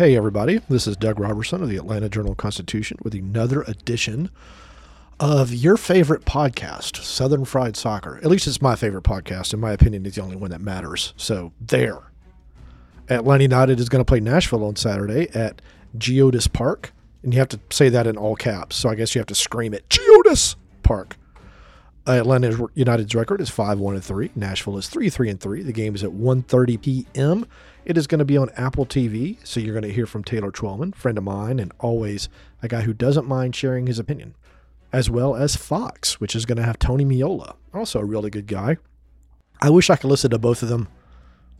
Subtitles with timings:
[0.00, 0.62] Hey, everybody.
[0.66, 4.30] This is Doug Roberson of the Atlanta Journal Constitution with another edition
[5.20, 8.16] of your favorite podcast, Southern Fried Soccer.
[8.16, 9.52] At least it's my favorite podcast.
[9.52, 11.12] In my opinion, it's the only one that matters.
[11.18, 11.98] So, there.
[13.10, 15.60] Atlanta United is going to play Nashville on Saturday at
[15.98, 16.94] Geodis Park.
[17.22, 18.76] And you have to say that in all caps.
[18.76, 21.18] So, I guess you have to scream it Geodis Park.
[22.06, 24.30] Atlanta United's record is 5 1 and 3.
[24.34, 25.62] Nashville is 3 3 and 3.
[25.62, 27.46] The game is at 1.30 p.m.
[27.84, 30.50] It is going to be on Apple TV, so you're going to hear from Taylor
[30.50, 32.28] Twellman, friend of mine, and always
[32.62, 34.34] a guy who doesn't mind sharing his opinion,
[34.92, 38.46] as well as Fox, which is going to have Tony Meola, also a really good
[38.46, 38.76] guy.
[39.60, 40.88] I wish I could listen to both of them,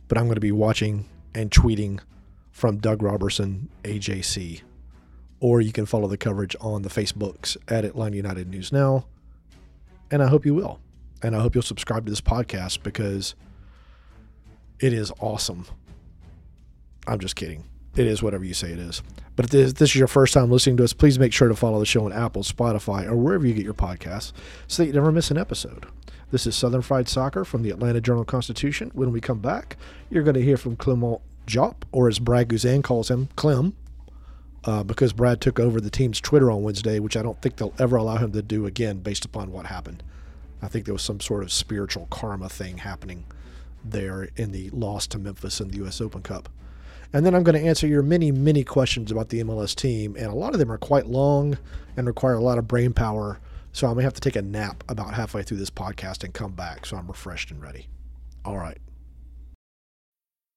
[0.07, 1.99] but I'm going to be watching and tweeting
[2.51, 4.61] from Doug Roberson, AJC.
[5.39, 9.05] Or you can follow the coverage on the Facebooks at Atlanta United News Now.
[10.11, 10.79] And I hope you will.
[11.23, 13.35] And I hope you'll subscribe to this podcast because
[14.79, 15.65] it is awesome.
[17.07, 17.63] I'm just kidding.
[17.95, 19.01] It is whatever you say it is.
[19.35, 21.55] But if this, this, is your first time listening to us, please make sure to
[21.55, 24.33] follow the show on Apple, Spotify, or wherever you get your podcasts
[24.67, 25.85] so that you never miss an episode.
[26.31, 28.91] This is Southern Fried Soccer from the Atlanta Journal Constitution.
[28.93, 29.77] When we come back,
[30.09, 33.75] you're going to hear from Clement Diop, or as Brad Guzan calls him, Clem,
[34.65, 37.73] uh, because Brad took over the team's Twitter on Wednesday, which I don't think they'll
[37.79, 40.03] ever allow him to do again based upon what happened.
[40.61, 43.25] I think there was some sort of spiritual karma thing happening
[43.83, 45.99] there in the loss to Memphis in the U.S.
[45.99, 46.49] Open Cup.
[47.13, 50.15] And then I'm going to answer your many, many questions about the MLS team.
[50.15, 51.57] And a lot of them are quite long
[51.97, 53.39] and require a lot of brain power.
[53.73, 56.51] So I may have to take a nap about halfway through this podcast and come
[56.51, 57.87] back so I'm refreshed and ready.
[58.45, 58.77] All right.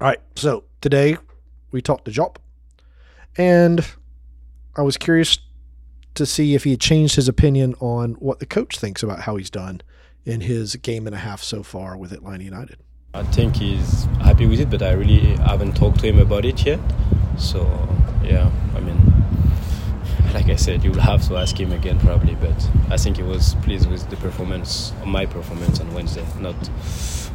[0.00, 1.16] All right, so today
[1.72, 2.36] we talked to Diop,
[3.36, 3.84] and
[4.76, 5.40] I was curious
[6.14, 9.34] to see if he had changed his opinion on what the coach thinks about how
[9.34, 9.80] he's done
[10.24, 12.78] in his game and a half so far with Atlanta United.
[13.12, 16.64] I think he's happy with it, but I really haven't talked to him about it
[16.64, 16.78] yet.
[17.36, 17.64] So,
[18.22, 19.00] yeah, I mean,
[20.32, 23.24] like I said, you will have to ask him again probably, but I think he
[23.24, 26.54] was pleased with the performance, my performance on Wednesday, not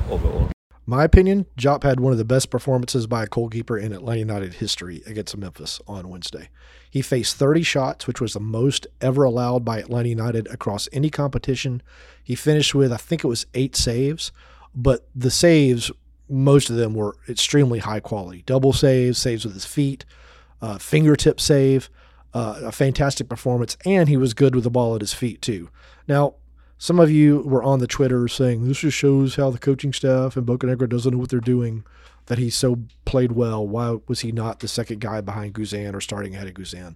[0.09, 0.52] overall.
[0.85, 4.55] My opinion, Diop had one of the best performances by a goalkeeper in Atlanta United
[4.55, 6.49] history against Memphis on Wednesday.
[6.89, 11.09] He faced 30 shots, which was the most ever allowed by Atlanta United across any
[11.09, 11.81] competition.
[12.21, 14.33] He finished with, I think it was eight saves,
[14.75, 15.89] but the saves,
[16.29, 18.43] most of them were extremely high quality.
[18.45, 20.03] Double saves, saves with his feet,
[20.61, 21.89] uh, fingertip save,
[22.33, 25.69] uh, a fantastic performance, and he was good with the ball at his feet too.
[26.09, 26.35] Now,
[26.83, 30.35] some of you were on the Twitter saying this just shows how the coaching staff
[30.35, 31.85] and Bocanegra doesn't know what they're doing.
[32.25, 33.65] That he so played well.
[33.65, 36.95] Why was he not the second guy behind Guzan or starting ahead of Guzan?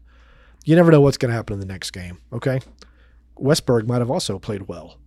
[0.66, 2.20] You never know what's going to happen in the next game.
[2.34, 2.60] Okay,
[3.40, 4.98] Westberg might have also played well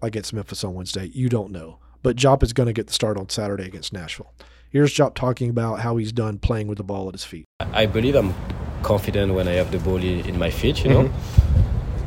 [0.00, 1.10] against Memphis on Wednesday.
[1.12, 4.32] You don't know, but Diop is going to get the start on Saturday against Nashville.
[4.70, 7.44] Here's Diop talking about how he's done playing with the ball at his feet.
[7.60, 8.34] I believe I'm
[8.82, 10.82] confident when I have the ball in my feet.
[10.82, 11.04] You know.
[11.04, 11.58] Mm-hmm.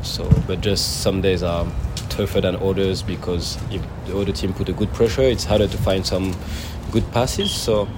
[0.02, 1.64] So, but just some days are
[2.12, 5.78] tougher than others because if the other team put a good pressure, it's harder to
[5.78, 6.34] find some
[6.90, 7.50] good passes.
[7.50, 7.88] So,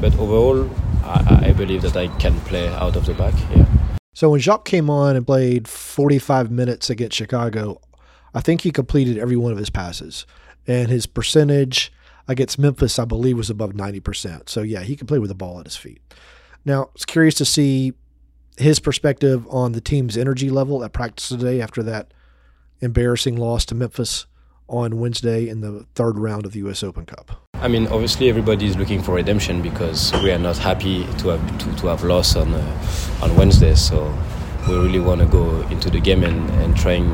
[0.00, 0.68] but overall,
[1.04, 3.34] I, I believe that I can play out of the back.
[3.54, 3.66] Yeah.
[4.14, 7.80] So when Jacques came on and played 45 minutes against Chicago,
[8.34, 10.26] I think he completed every one of his passes,
[10.66, 11.92] and his percentage
[12.26, 14.48] against Memphis, I believe, was above 90%.
[14.48, 16.02] So yeah, he can play with the ball at his feet.
[16.64, 17.94] Now, it's curious to see
[18.56, 22.12] his perspective on the team's energy level at practice today after that
[22.80, 24.26] embarrassing loss to Memphis
[24.68, 26.82] on Wednesday in the third round of the U.S.
[26.82, 27.48] Open Cup?
[27.54, 31.58] I mean, obviously everybody is looking for redemption because we are not happy to have
[31.58, 33.74] to, to have lost on uh, on Wednesday.
[33.74, 34.14] So
[34.68, 37.08] we really want to go into the game and, and trying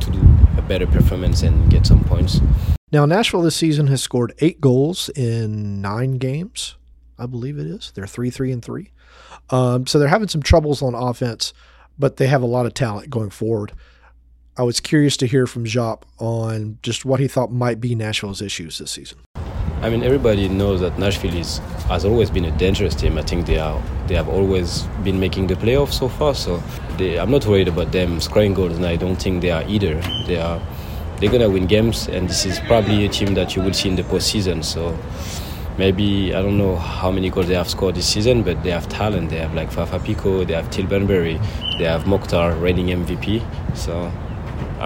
[0.00, 0.20] to do
[0.56, 2.40] a better performance and get some points.
[2.92, 6.76] Now, Nashville this season has scored eight goals in nine games.
[7.18, 7.92] I believe it is.
[7.94, 8.92] They're three, three, and three.
[9.50, 11.52] Um, so they're having some troubles on offense,
[11.98, 13.72] but they have a lot of talent going forward.
[14.58, 18.40] I was curious to hear from Diop on just what he thought might be Nashville's
[18.40, 19.18] issues this season.
[19.82, 21.58] I mean, everybody knows that Nashville is,
[21.88, 23.18] has always been a dangerous team.
[23.18, 26.34] I think they are they have always been making the playoffs so far.
[26.34, 26.62] So
[26.96, 30.00] they, I'm not worried about them scoring goals, and I don't think they are either.
[30.26, 30.58] They are
[31.18, 33.96] they're gonna win games, and this is probably a team that you will see in
[33.96, 34.64] the postseason.
[34.64, 34.98] So
[35.76, 38.88] maybe I don't know how many goals they have scored this season, but they have
[38.88, 39.28] talent.
[39.28, 41.38] They have like Fafà Picault, they have Teal Bunbury,
[41.78, 43.44] they have Mukhtar reigning MVP.
[43.76, 44.10] So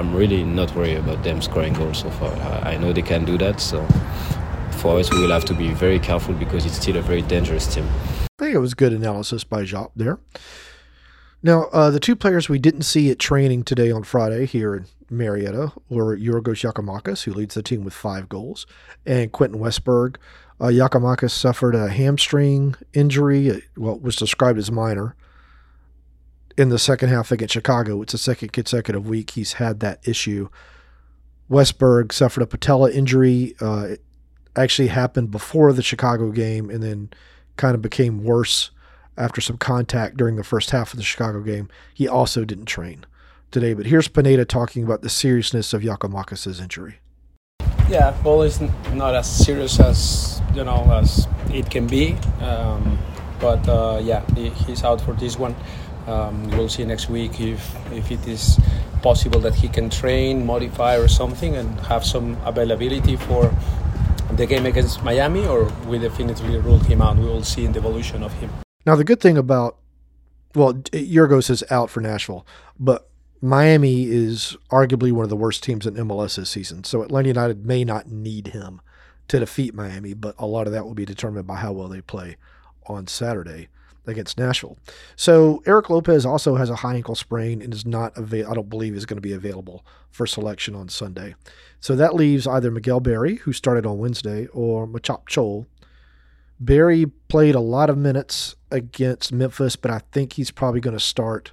[0.01, 2.33] I'm really not worried about them scoring goals so far.
[2.33, 3.61] I, I know they can do that.
[3.61, 3.87] So
[4.79, 7.67] for us, we will have to be very careful because it's still a very dangerous
[7.67, 7.87] team.
[7.87, 10.19] I think it was good analysis by Diop there.
[11.43, 14.87] Now, uh, the two players we didn't see at training today on Friday here in
[15.11, 18.67] Marietta were Yorgos Giakoumakis, who leads the team with five goals,
[19.05, 20.17] and Quentin Westberg.
[20.59, 25.15] Uh, suffered a hamstring injury, well, was described as minor,
[26.57, 28.03] in the second half against Chicago.
[28.03, 30.49] It's the second consecutive week he's had that issue.
[31.51, 33.55] Westberg suffered a patella injury.
[33.61, 34.03] Uh, it
[34.57, 37.11] actually happened before the Chicago game and then
[37.57, 38.71] kind of became worse
[39.17, 41.69] after some contact during the first half of the Chicago game.
[41.93, 43.05] He also didn't train
[43.51, 43.75] today.
[43.75, 47.01] But here's Pineda talking about the seriousness of Giakoumakis' injury.
[47.89, 48.61] Yeah, well, it's
[48.93, 52.99] not as serious as you know as it can be, um,
[53.41, 55.57] but uh, yeah, he, he's out for this one.
[56.07, 57.61] Um, we'll see next week if
[57.93, 58.59] if it is
[59.03, 63.53] possible that he can train, modify, or something, and have some availability for
[64.33, 67.17] the game against Miami, or we definitely ruled him out.
[67.17, 68.51] We will see in the evolution of him.
[68.87, 69.77] Now, the good thing about
[70.55, 72.47] well, Yorgos is out for Nashville,
[72.79, 73.09] but
[73.41, 76.85] Miami is arguably one of the worst teams in MLS this season.
[76.85, 78.81] So Atlanta United may not need him
[79.29, 82.01] to defeat Miami, but a lot of that will be determined by how well they
[82.01, 82.37] play
[82.87, 83.69] on Saturday
[84.07, 84.77] against Nashville.
[85.17, 88.53] So Eric Lopez also has a high ankle sprain and is not available.
[88.53, 91.35] I don't believe is going to be available for selection on Sunday.
[91.81, 95.67] So that leaves either Miguel Berry, who started on Wednesday, or Machop Chol.
[96.59, 101.01] Berry played a lot of minutes against Memphis, but I think he's probably going to
[101.01, 101.53] start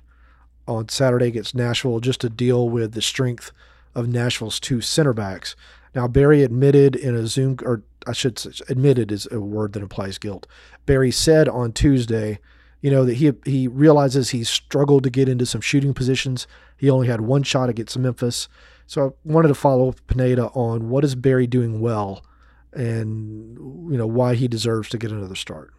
[0.68, 3.52] on Saturday against Nashville just to deal with the strength
[3.96, 5.56] of Nashville's two center backs.
[5.96, 10.18] Now, Berry admitted in a Zoom, or I should admitted is a word that implies
[10.18, 10.48] guilt.
[10.86, 12.40] Berry said on Tuesday,
[12.82, 16.48] you know, that he he realizes he struggled to get into some shooting positions.
[16.78, 18.48] He only had one shot against Memphis.
[18.86, 22.24] So I wanted to follow up Pineda on what is Berry doing well
[22.72, 23.58] and,
[23.92, 25.74] you know, why he deserves to get another start.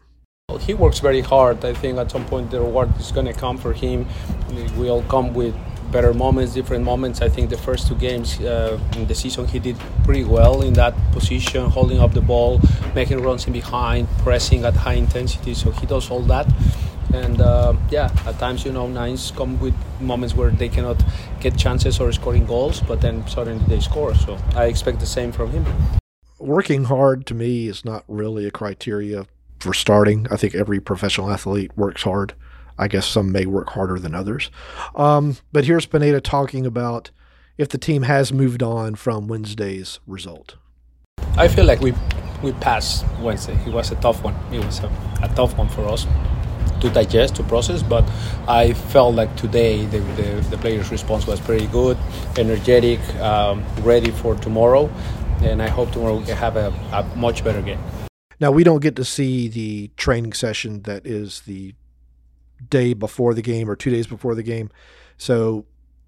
[0.61, 1.65] He works very hard.
[1.65, 4.07] I think at some point the reward is going to come for him.
[4.51, 5.55] It will come with
[5.91, 7.21] better moments, different moments.
[7.23, 10.75] I think the first two games uh, in the season he did pretty well in
[10.75, 12.61] that position, holding up the ball,
[12.95, 15.55] making runs in behind, pressing at high intensity.
[15.55, 16.47] So he does all that.
[17.13, 21.03] And uh, yeah, at times, you know, nines come with moments where they cannot
[21.41, 24.15] get chances or scoring goals, but then suddenly they score.
[24.15, 25.65] So I expect the same from him.
[26.39, 29.27] Working hard to me is not really a criteria
[29.59, 30.27] for starting.
[30.31, 32.35] I think every professional athlete works hard.
[32.79, 34.51] I guess some may work harder than others.
[34.95, 37.11] Um, but here's Pineda talking about
[37.57, 40.57] if the team has moved on from Wednesday's result.
[41.37, 41.93] I feel like we
[42.43, 43.59] we passed Wednesday.
[43.67, 44.35] It was a tough one.
[44.53, 44.87] It was a,
[45.23, 46.07] a tough one for us
[46.81, 47.83] to digest, to process.
[47.83, 48.09] But
[48.47, 51.99] I felt like today the, the, the players' response was pretty good,
[52.37, 54.89] energetic, um, ready for tomorrow.
[55.43, 57.81] And I hope tomorrow we can have a, a much better game.
[58.41, 61.75] Now, we don't get to see the training session that is the
[62.71, 64.71] day before the game or two days before the game.
[65.17, 65.65] So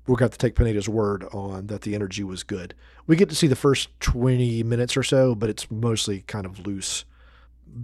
[0.07, 2.75] we're going to to take Pineda's word on that the energy was good.
[3.07, 6.66] We get to see the first 20 minutes or so, but it's mostly kind of
[6.66, 7.04] loose,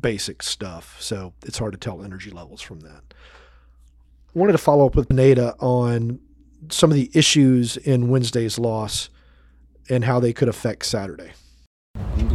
[0.01, 0.97] basic stuff.
[1.01, 3.03] So it's hard to tell energy levels from that.
[4.35, 6.21] Wanted to follow up with Pineda on
[6.69, 9.09] some of the issues in Wednesday's loss
[9.89, 11.33] and how they could affect Saturday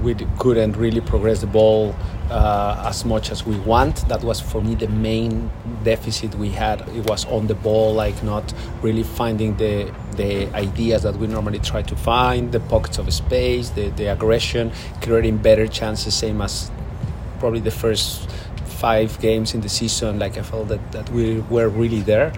[0.04, 1.96] we couldn't really progress the ball
[2.30, 4.08] uh, as much as we want.
[4.08, 5.52] That was for me the main
[5.84, 6.82] deficit we had.
[6.90, 11.60] It was on the ball, like not really finding the the ideas that we normally
[11.60, 16.70] try to find, the pockets of space, the, the aggression, creating better chances, same as
[17.40, 18.30] probably the first
[18.66, 20.20] five games in the season.
[20.20, 22.34] Like I felt that, that we were really there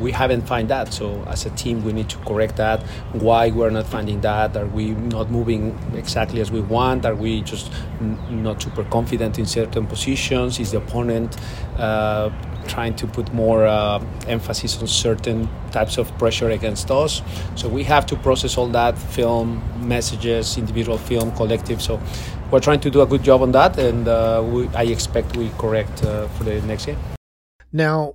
[0.00, 0.92] we haven't found that.
[0.92, 2.82] So as a team, we need to correct that.
[3.12, 4.56] Why we're not finding that?
[4.56, 7.04] Are we not moving exactly as we want?
[7.04, 10.60] Are we just n- not super confident in certain positions?
[10.60, 11.36] Is the opponent
[11.76, 12.30] uh,
[12.66, 17.22] trying to put more uh, emphasis on certain types of pressure against us?
[17.56, 21.82] So we have to process all that, film messages, individual film, collective.
[21.82, 22.00] So
[22.50, 25.50] we're trying to do a good job on that, and uh, we, I expect we
[25.58, 26.98] correct uh, for the next game.
[27.72, 28.14] Now,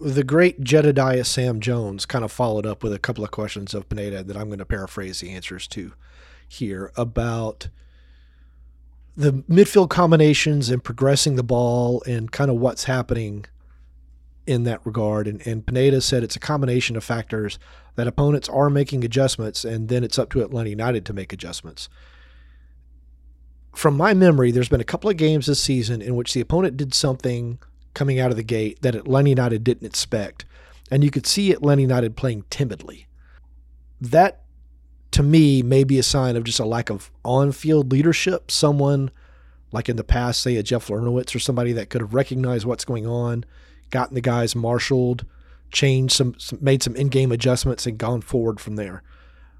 [0.00, 3.88] the great Jedediah Sam Jones kind of followed up with a couple of questions of
[3.88, 5.92] Pineda that I'm going to paraphrase the answers to
[6.48, 7.68] here about
[9.16, 13.46] the midfield combinations and progressing the ball and kind of what's happening
[14.46, 15.26] in that regard.
[15.26, 17.58] And, and Pineda said it's a combination of factors
[17.96, 21.88] that opponents are making adjustments, and then it's up to Atlanta United to make adjustments.
[23.74, 26.76] From my memory, there's been a couple of games this season in which the opponent
[26.76, 27.58] did something
[27.96, 30.44] coming out of the gate that Atlanta United didn't expect.
[30.90, 33.06] And you could see Atlanta United playing timidly.
[34.00, 34.42] That,
[35.12, 38.50] to me, may be a sign of just a lack of on field leadership.
[38.50, 39.10] Someone,
[39.72, 42.84] like in the past, say a Jeff Larentowicz or somebody that could have recognized what's
[42.84, 43.44] going on,
[43.88, 45.24] gotten the guys marshaled,
[45.72, 49.02] changed some, some made some in game adjustments, and gone forward from there.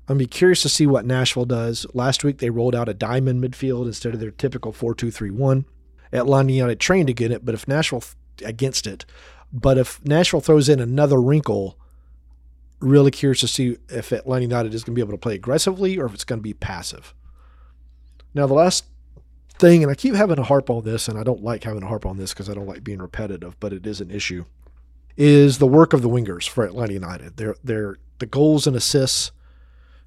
[0.08, 1.86] I'm be curious to see what Nashville does.
[1.94, 5.64] Last week they rolled out a diamond midfield instead of their typical 4-2-3-1.
[6.12, 8.04] Atlanta United trained to get it, but if Nashville
[8.42, 9.04] against it.
[9.52, 11.78] But if Nashville throws in another wrinkle,
[12.80, 15.98] really curious to see if Atlanta United is going to be able to play aggressively
[15.98, 17.14] or if it's going to be passive.
[18.34, 18.84] Now, the last
[19.58, 21.86] thing, and I keep having a harp on this, and I don't like having a
[21.86, 24.44] harp on this because I don't like being repetitive, but it is an issue,
[25.16, 27.36] is the work of the wingers for Atlanta United.
[27.38, 29.32] They're, they're, the goals and assists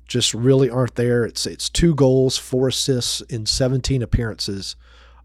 [0.07, 1.23] just really aren't there.
[1.23, 4.75] It's, it's two goals, four assists in 17 appearances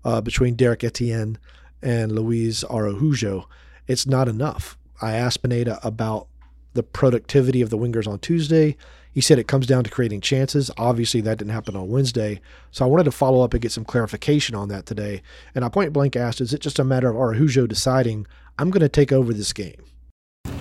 [0.05, 1.39] uh, between Derek Etienne
[1.85, 3.49] and Luis Araujo,
[3.87, 4.77] it's not enough.
[5.01, 6.27] I asked Pineda about
[6.73, 8.77] the productivity of the wingers on Tuesday.
[9.13, 10.73] He said it comes down to creating chances.
[10.77, 12.41] Obviously, that didn't happen on Wednesday.
[12.73, 15.23] So I wanted to follow up and get some clarification on that today.
[15.55, 18.27] And I point blank asked, is it just a matter of Araujo deciding,
[18.59, 19.85] I'm going to take over this game?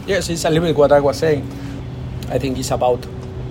[0.05, 1.49] Yes, it's a little bit what I was saying.
[2.29, 3.03] I think it's about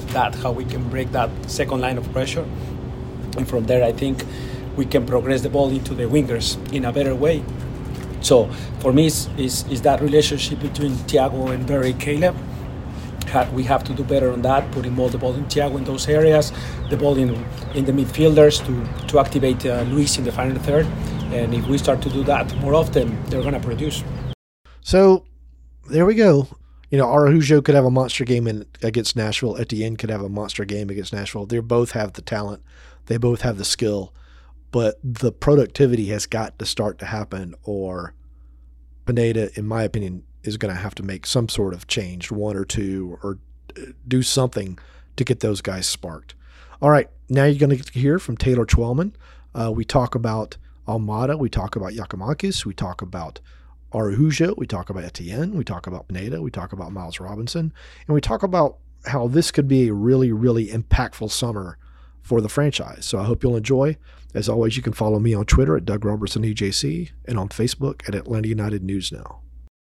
[0.08, 2.46] that, how we can break that second line of pressure.
[3.36, 4.24] And from there, I think
[4.76, 7.44] we can progress the ball into the wingers in a better way.
[8.20, 8.46] So
[8.80, 12.36] for me, is that relationship between Thiago and Berry Caleb.
[13.54, 16.06] We have to do better on that, putting more the ball in Thiago in those
[16.06, 16.52] areas,
[16.90, 17.30] the ball in
[17.74, 20.86] in the midfielders to to activate uh, Luis in the final third.
[21.32, 24.04] And if we start to do that more often, they're going to produce.
[24.82, 25.24] So
[25.88, 26.46] there we go.
[26.90, 29.56] You know, Araujo could have a monster game in, against Nashville.
[29.56, 31.46] Etienne could have a monster game against Nashville.
[31.46, 32.62] They both have the talent.
[33.06, 34.12] They both have the skill
[34.72, 38.14] but the productivity has got to start to happen, or
[39.06, 42.56] Pineda, in my opinion, is going to have to make some sort of change, one
[42.56, 43.38] or two, or
[44.08, 44.78] do something
[45.16, 46.34] to get those guys sparked.
[46.80, 49.12] All right, now you're going to hear from Taylor Twellman.
[49.54, 50.56] Uh, we talk about
[50.88, 53.40] Almada, we talk about Giakoumakis, we talk about
[53.94, 57.72] Araujo, we talk about Etienne, we talk about Pineda, we talk about Miles Robinson,
[58.06, 61.76] and we talk about how this could be a really, really impactful summer
[62.22, 63.04] for the franchise.
[63.04, 63.96] So I hope you'll enjoy.
[64.34, 68.08] As always, you can follow me on Twitter at Doug Roberson EJC and on Facebook
[68.08, 69.40] at Atlanta United News Now.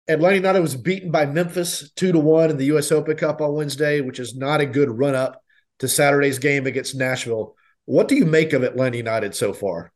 [0.09, 2.93] Atlanta United was beaten by Memphis two to one in the U.S.
[2.93, 5.43] Open Cup on Wednesday, which is not a good run up
[5.81, 7.57] to Saturday's game against Nashville.
[7.87, 9.93] What do you make of Atlanta United so far?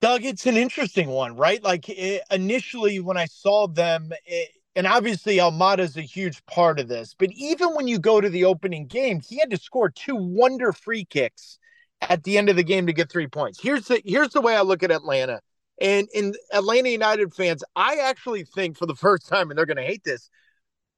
[0.00, 1.62] Doug, it's an interesting one, right?
[1.62, 6.80] Like it, initially, when I saw them, it, and obviously Almada is a huge part
[6.80, 9.90] of this, but even when you go to the opening game, he had to score
[9.90, 11.58] two wonder free kicks
[12.00, 13.60] at the end of the game to get three points.
[13.60, 15.40] Here's the here's the way I look at Atlanta.
[15.80, 19.82] And in Atlanta United fans, I actually think for the first time, and they're gonna
[19.82, 20.28] hate this,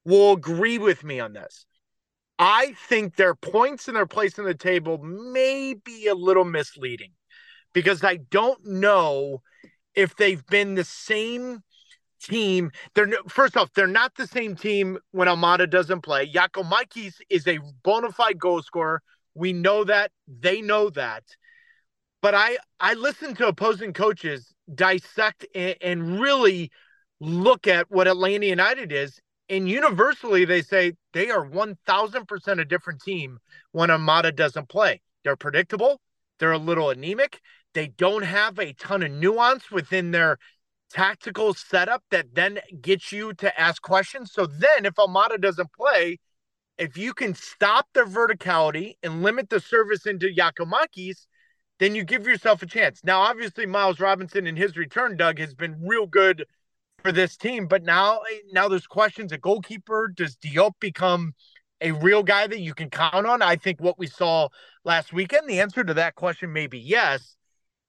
[0.05, 1.65] will agree with me on this.
[2.39, 7.11] I think their points and their place in the table may be a little misleading
[7.73, 9.41] because I don't know
[9.95, 11.63] if they've been the same
[12.21, 12.71] team.
[12.95, 16.29] They're first off, they're not the same team when Almada doesn't play.
[16.31, 19.01] Giakoumakis is a bona fide goal scorer.
[19.35, 20.11] We know that.
[20.27, 21.23] They know that.
[22.21, 26.71] But I I listen to opposing coaches dissect and, and really
[27.19, 32.59] look at what Atlanta United is, and universally they say they are one thousand percent
[32.59, 33.39] a different team
[33.71, 35.01] when Almada doesn't play.
[35.23, 35.99] They're predictable.
[36.39, 37.41] They're a little anemic.
[37.73, 40.37] They don't have a ton of nuance within their
[40.91, 44.31] tactical setup that then gets you to ask questions.
[44.31, 46.19] So then, if Almada doesn't play,
[46.77, 51.27] if you can stop their verticality and limit the service into Giakoumakis,
[51.79, 53.01] then you give yourself a chance.
[53.03, 56.45] Now, obviously, Miles Robinson in his return, Doug, has been real good
[57.03, 57.67] for this team.
[57.67, 60.07] But now, eh, now there's questions at goalkeeper.
[60.15, 61.33] Does Diop become
[61.81, 63.41] a real guy that you can count on?
[63.41, 64.49] I think what we saw
[64.85, 67.35] last weekend, the answer to that question may be yes.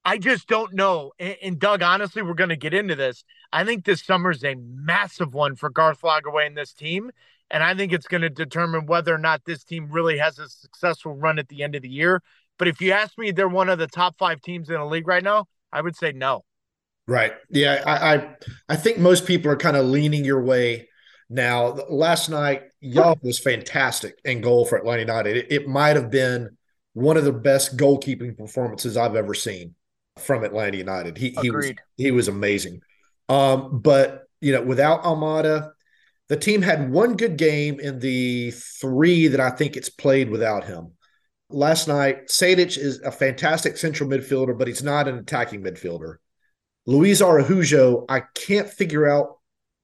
[0.05, 1.13] I just don't know.
[1.19, 3.25] And, and Doug, honestly, we're going to get into this.
[3.53, 7.11] I think this summer is a massive one for Garth Lagerwey and this team.
[7.51, 10.49] And I think it's going to determine whether or not this team really has a
[10.49, 12.21] successful run at the end of the year
[12.59, 15.07] But if you ask me, they're one of the top five teams in the league
[15.09, 15.47] right now.
[15.73, 16.45] I would say no.
[17.07, 17.33] Right.
[17.51, 17.83] Yeah.
[17.87, 18.37] I I,
[18.71, 20.89] I think most people are kind of leaning your way
[21.29, 21.75] now.
[21.91, 25.37] Last night, Young was fantastic in goal for Atlanta United.
[25.37, 26.57] It, it might have been
[26.95, 29.75] one of the best goalkeeping performances I've ever seen
[30.19, 31.19] from Atlanta United.
[31.19, 32.81] He he was he was amazing.
[33.29, 35.73] Um, but you know, without Almada,
[36.29, 40.65] the team had one good game in the three that I think it's played without
[40.65, 40.93] him.
[41.51, 46.17] Last night, Sejdic is a fantastic central midfielder, but he's not an attacking midfielder.
[46.87, 49.39] Luis Araujo, I can't figure out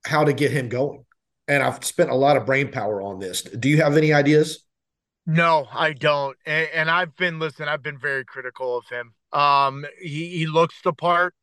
[0.06, 1.04] how to get him going.
[1.46, 3.42] And I've spent a lot of brain power on this.
[3.42, 4.64] Do you have any ideas?
[5.26, 6.36] No, I don't.
[6.46, 9.12] And, and I've been listen, I've been very critical of him.
[9.32, 11.34] Um, he, he looks the part.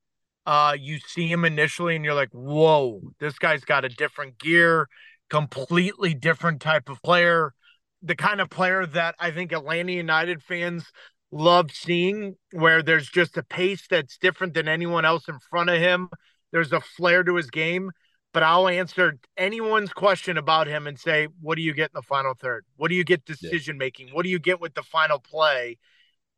[0.48, 4.88] Uh, you see him initially and you're like, whoa, this guy's got a different gear,
[5.30, 7.54] completely different type of player.
[8.02, 10.86] The kind of player that I think Atlanta United fans
[11.32, 15.80] love seeing, where there's just a pace that's different than anyone else in front of
[15.80, 16.10] him.
[16.52, 17.92] There's a flair to his game
[18.38, 22.04] but I'll answer anyone's question about him and say, what do you get in the
[22.04, 22.66] final third?
[22.76, 24.10] What do you get decision making?
[24.10, 25.80] What do you get with the final play?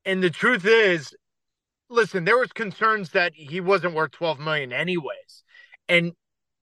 [0.05, 1.13] And the truth is,
[1.89, 5.43] listen, there was concerns that he wasn't worth 12 million anyways.
[5.87, 6.13] And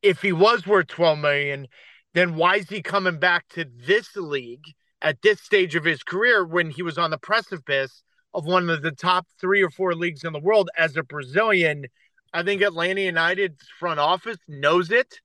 [0.01, 1.67] if he was worth 12 million,
[2.13, 4.65] then why is he coming back to this league
[5.01, 8.03] at this stage of his career when he was on the precipice
[8.33, 11.85] of one of the top three or four leagues in the world as a Brazilian?
[12.33, 15.19] I think Atlanta United's front office knows it,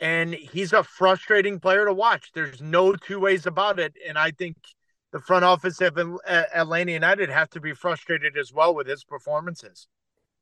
[0.00, 2.30] and he's a frustrating player to watch.
[2.34, 4.56] There's no two ways about it, and I think
[5.12, 9.88] the front office of Atlanta United have to be frustrated as well with his performances.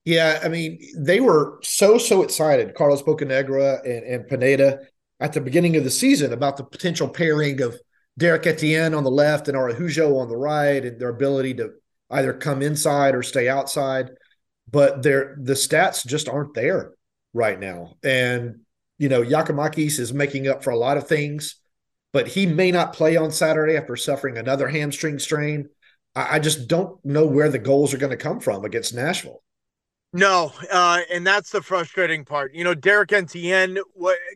[0.05, 4.81] Yeah, I mean, they were so so excited, Carlos Bocanegra and, and Pineda,
[5.21, 7.79] at the beginning of the season about the potential pairing of
[8.17, 11.73] Derek Etienne on the left and Araujo on the right, and their ability to
[12.11, 14.11] either come inside or stay outside
[14.71, 16.93] but they're the stats just aren't there
[17.33, 17.95] right now.
[18.03, 18.61] And
[18.99, 21.57] you know, Giakoumakis is making up for a lot of things,
[22.13, 25.69] but he may not play on Saturday after suffering another hamstring strain.
[26.15, 29.43] I, I just don't know where the goals are going to come from against Nashville.
[30.13, 32.55] No, uh, and that's the frustrating part.
[32.55, 33.79] You know, Derek Etienne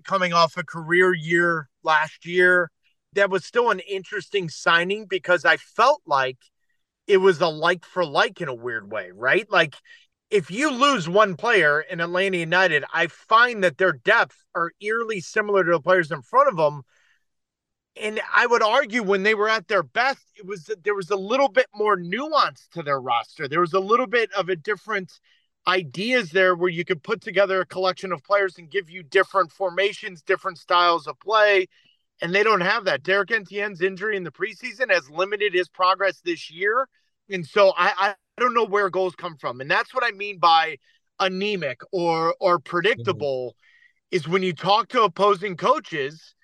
[0.05, 2.71] coming off a career year last year,
[3.15, 6.39] that was still an interesting signing because I felt like
[7.07, 9.51] it was a like for like in a weird way, right?
[9.51, 9.75] Like
[10.31, 15.21] if you lose one player in Atlanta United, I find that their depth are eerily
[15.21, 16.83] similar to the players in front of them.
[18.01, 21.17] And I would argue when they were at their best, it was there was a
[21.17, 23.49] little bit more nuance to their roster.
[23.49, 25.13] There was a little bit of a different
[25.67, 29.53] ideas there where you could put together a collection of players and give you different
[29.53, 31.67] formations, different styles of play.
[32.21, 33.03] And they don't have that.
[33.03, 36.89] Derek Etienne's injury in the preseason has limited his progress this year.
[37.29, 39.61] And so I, I don't know where goals come from.
[39.61, 40.79] And that's what I mean by
[41.21, 44.17] anemic or or predictable mm-hmm.
[44.17, 46.35] is when you talk to opposing coaches,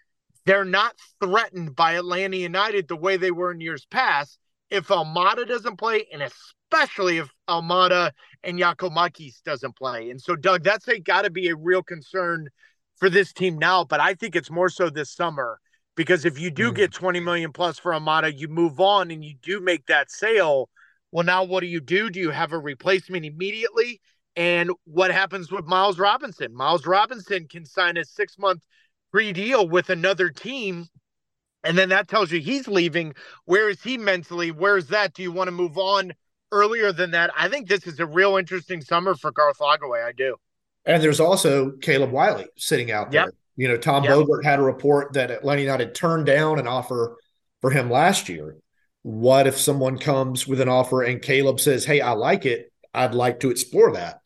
[0.49, 4.39] they're not threatened by Atlanta United the way they were in years past.
[4.71, 10.11] If Almada doesn't play, and especially if Almada and Giakoumakis doesn't play.
[10.11, 12.49] And so, Doug, that's a got to be a real concern
[12.97, 13.85] for this team now.
[13.85, 15.59] But I think it's more so this summer
[15.97, 16.77] because if you do mm.
[16.77, 20.69] get 20 million plus for Almada, you move on and you do make that sale
[21.11, 22.11] well, now what do you do?
[22.11, 24.01] Do you have a replacement immediately?
[24.37, 26.55] And what happens with Miles Robinson?
[26.55, 28.63] Miles Robinson can sign a six month
[29.13, 30.87] free deal with another team.
[31.65, 33.15] And then that tells you he's leaving.
[33.45, 34.51] Where is he mentally?
[34.51, 35.15] Where's that?
[35.15, 36.13] Do you want to move on
[36.53, 37.31] earlier than that?
[37.37, 40.05] I think this is a real interesting summer for Garth Lagerwey.
[40.05, 40.37] I do.
[40.85, 43.27] And there's also Caleb Wiley sitting out there.
[43.27, 43.35] Yep.
[43.57, 44.13] You know, Tom yep.
[44.13, 47.17] Bogert had a report that Atlanta United turned down an offer
[47.61, 48.57] for him last year.
[49.03, 52.73] What if someone comes with an offer and Caleb says, Hey, I like it.
[52.95, 54.21] I'd like to explore that.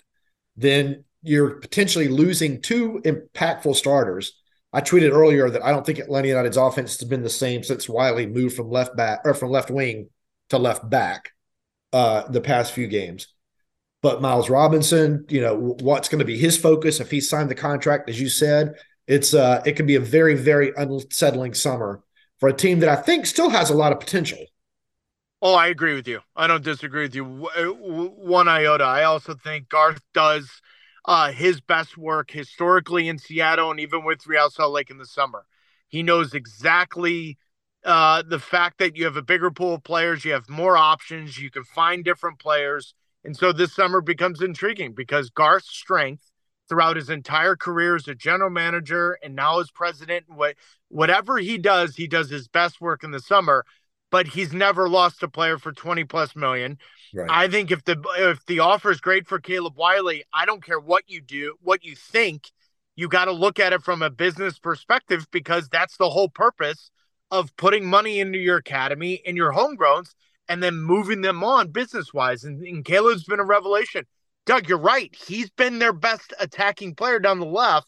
[0.56, 4.41] Then you're potentially losing two impactful starters.
[4.72, 7.88] I tweeted earlier that I don't think Atlanta United's offense has been the same since
[7.88, 10.08] Wiley moved from left back or from left wing
[10.48, 11.32] to left back
[11.92, 13.26] uh, the past few games.
[14.00, 17.54] But Miles Robinson, you know, what's going to be his focus if he signed the
[17.54, 18.74] contract, as you said,
[19.06, 22.02] it's uh, it can be a very, very unsettling summer
[22.40, 24.38] for a team that I think still has a lot of potential.
[25.40, 26.20] Oh, I agree with you.
[26.34, 28.84] I don't disagree with you one iota.
[28.84, 30.50] I also think Garth does
[31.04, 35.06] uh, his best work historically in Seattle and even with Real Salt Lake in the
[35.06, 35.44] summer.
[35.88, 37.38] He knows exactly
[37.84, 41.38] uh, the fact that you have a bigger pool of players, you have more options,
[41.38, 42.94] you can find different players.
[43.24, 46.30] And so this summer becomes intriguing because Garth's strength
[46.68, 50.56] throughout his entire career as a general manager and now as president, what
[50.88, 53.64] whatever he does, he does his best work in the summer
[54.12, 56.78] but he's never lost a player for 20 plus million.
[57.14, 57.28] Right.
[57.30, 60.80] I think if the if the offer is great for Caleb Wiley, I don't care
[60.80, 62.50] what you do, what you think,
[62.96, 66.90] you got to look at it from a business perspective because that's the whole purpose
[67.30, 70.14] of putting money into your academy and your homegrowns
[70.48, 72.44] and then moving them on business wise.
[72.44, 74.06] And, and Caleb's been a revelation.
[74.44, 75.14] Doug, you're right.
[75.14, 77.86] He's been their best attacking player down the left,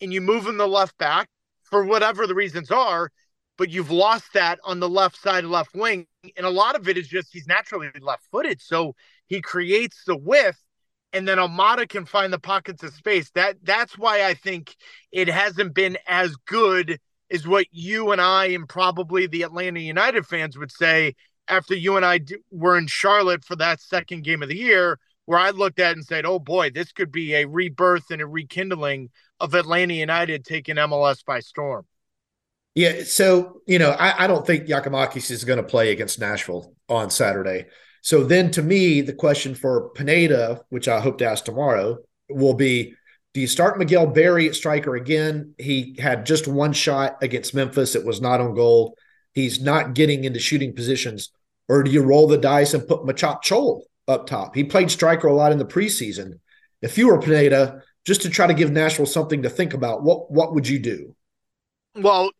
[0.00, 1.28] and you move him the left back
[1.62, 3.10] for whatever the reasons are,
[3.60, 6.06] but you've lost that on the left side, left wing.
[6.34, 8.58] And a lot of it is just he's naturally left footed.
[8.58, 8.94] So
[9.26, 10.64] he creates the width,
[11.12, 13.30] and then Almada can find the pockets of space.
[13.32, 14.74] That that's why I think
[15.12, 20.24] it hasn't been as good as what you and I and probably the Atlanta United
[20.24, 21.14] fans would say
[21.46, 22.20] after you and I
[22.50, 26.04] were in Charlotte for that second game of the year where I looked at and
[26.06, 30.76] said, "Oh boy, this could be a rebirth and a rekindling of Atlanta United taking
[30.76, 31.84] MLS by storm."
[32.74, 36.74] Yeah, so you know, I, I don't think Giakoumakis is going to play against Nashville
[36.88, 37.66] on Saturday.
[38.02, 42.54] So then, to me, the question for Pineda, which I hope to ask tomorrow, will
[42.54, 42.94] be:
[43.34, 45.54] Do you start Miguel Berry at striker again?
[45.58, 48.96] He had just one shot against Memphis; it was not on goal.
[49.34, 51.30] He's not getting into shooting positions,
[51.68, 54.54] or do you roll the dice and put Machop Chol up top.
[54.54, 56.40] He played striker a lot in the preseason.
[56.82, 60.30] If you were Pineda, just to try to give Nashville something to think about, what
[60.30, 61.14] what would you do?
[61.94, 62.30] Well,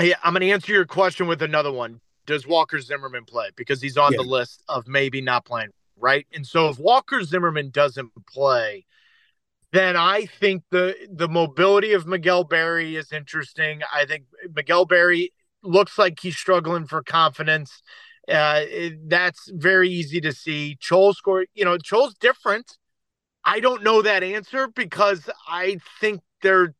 [0.00, 2.00] yeah, I'm going to answer your question with another one.
[2.26, 3.50] Does Walker Zimmerman play?
[3.56, 4.18] Because he's on yeah.
[4.18, 6.26] the list of maybe not playing, right?
[6.32, 8.84] And so if Walker Zimmerman doesn't play,
[9.72, 13.82] then I think the the mobility of Miguel Berry is interesting.
[13.92, 15.32] I think Miguel Berry
[15.62, 17.82] looks like he's struggling for confidence.
[18.28, 20.76] Uh, it, that's very easy to see.
[20.80, 22.76] Chol score, you know, Chol's different.
[23.44, 26.74] I don't know that answer because I think they're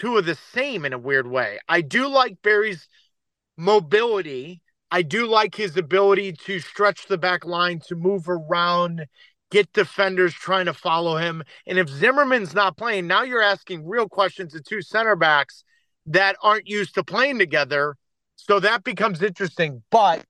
[0.00, 1.58] two of the same in a weird way.
[1.68, 2.88] I do like Berry's
[3.56, 4.60] mobility.
[4.90, 9.06] I do like his ability to stretch the back line, to move around,
[9.50, 11.42] get defenders trying to follow him.
[11.66, 15.64] And if Zimmerman's not playing, now you're asking real questions to two center backs
[16.06, 17.96] that aren't used to playing together.
[18.36, 19.82] So that becomes interesting.
[19.90, 20.24] But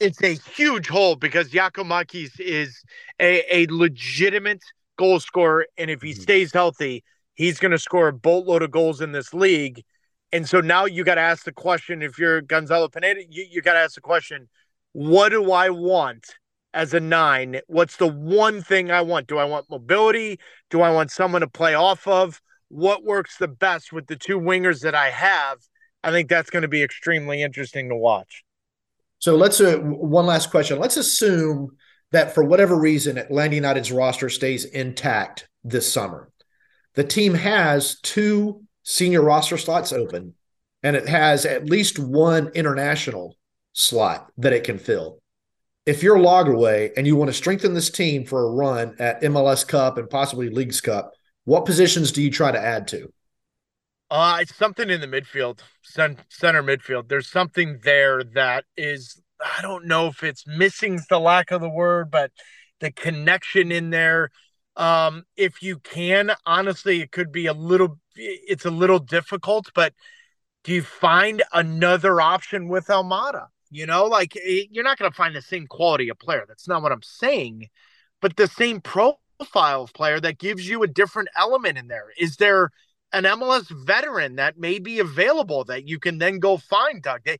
[0.00, 2.82] it's a huge hole because Giakoumakis is
[3.20, 4.62] a, a legitimate
[4.96, 5.66] goal scorer.
[5.76, 6.22] And if he mm-hmm.
[6.22, 7.04] stays healthy,
[7.38, 9.82] he's going to score a boatload of goals in this league.
[10.32, 13.62] And so now you got to ask the question if you're Gonzalo Pineda, you, you
[13.62, 14.50] got to ask the question
[14.92, 16.26] what do I want
[16.74, 17.60] as a nine?
[17.68, 19.28] What's the one thing I want?
[19.28, 20.38] Do I want mobility?
[20.70, 22.42] Do I want someone to play off of?
[22.68, 25.58] What works the best with the two wingers that I have?
[26.02, 28.44] I think that's going to be extremely interesting to watch.
[29.20, 30.78] So let's uh, one last question.
[30.78, 31.76] Let's assume
[32.12, 36.30] that for whatever reason, Atlanta United's roster stays intact this summer.
[36.98, 40.34] The team has two senior roster slots open,
[40.82, 43.36] and it has at least one international
[43.72, 45.20] slot that it can fill.
[45.86, 49.64] If you're Lagerwey and you want to strengthen this team for a run at MLS
[49.64, 51.12] Cup and possibly Leagues Cup,
[51.44, 53.12] what positions do you try to add to?
[54.10, 57.08] Uh, it's something in the midfield, center midfield.
[57.08, 61.70] There's something there that is, I don't know if it's missing the lack of the
[61.70, 62.32] word, but
[62.80, 64.30] the connection in there.
[64.78, 69.92] Um, if you can, honestly, it could be a little, it's a little difficult, but
[70.64, 73.48] do you find another option with Almada?
[73.70, 76.44] You know, like it, you're not going to find the same quality of player.
[76.48, 77.68] That's not what I'm saying,
[78.22, 82.06] but the same profile of player that gives you a different element in there.
[82.16, 82.70] Is there,
[83.12, 87.22] an MLS veteran that may be available that you can then go find, Doug.
[87.24, 87.38] They,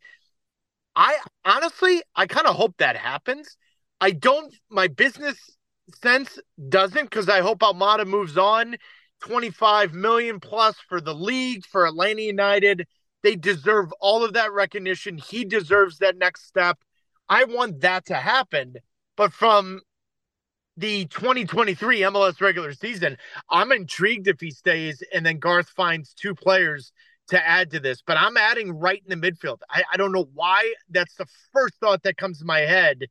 [0.96, 3.56] I honestly, I kind of hope that happens.
[4.00, 5.56] I don't, my business
[5.94, 8.76] sense doesn't because I hope Almada moves on.
[9.20, 12.86] 25 million plus for the league, for Atlanta United.
[13.22, 15.18] They deserve all of that recognition.
[15.18, 16.78] He deserves that next step.
[17.28, 18.74] I want that to happen.
[19.16, 19.80] But from
[20.78, 23.18] the 2023 MLS regular season.
[23.50, 26.92] I'm intrigued if he stays and then Garth finds two players
[27.30, 29.58] to add to this, but I'm adding right in the midfield.
[29.68, 33.06] I, I don't know why that's the first thought that comes to my head.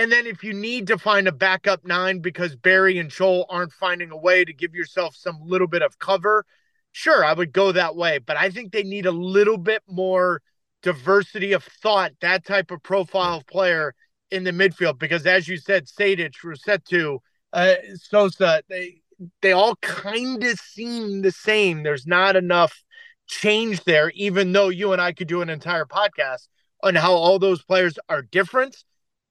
[0.00, 3.74] And then if you need to find a backup nine because Berry and Chol aren't
[3.74, 6.46] finding a way to give yourself some little bit of cover,
[6.92, 8.16] sure, I would go that way.
[8.16, 10.40] But I think they need a little bit more
[10.82, 13.94] diversity of thought, that type of profile of player
[14.30, 17.18] in the midfield because, as you said, Sejdic, Rossetto,
[17.52, 19.02] uh, Sosa, they
[19.42, 21.82] they all kind of seem the same.
[21.82, 22.82] There's not enough
[23.26, 26.48] change there, even though you and I could do an entire podcast
[26.82, 28.82] on how all those players are different,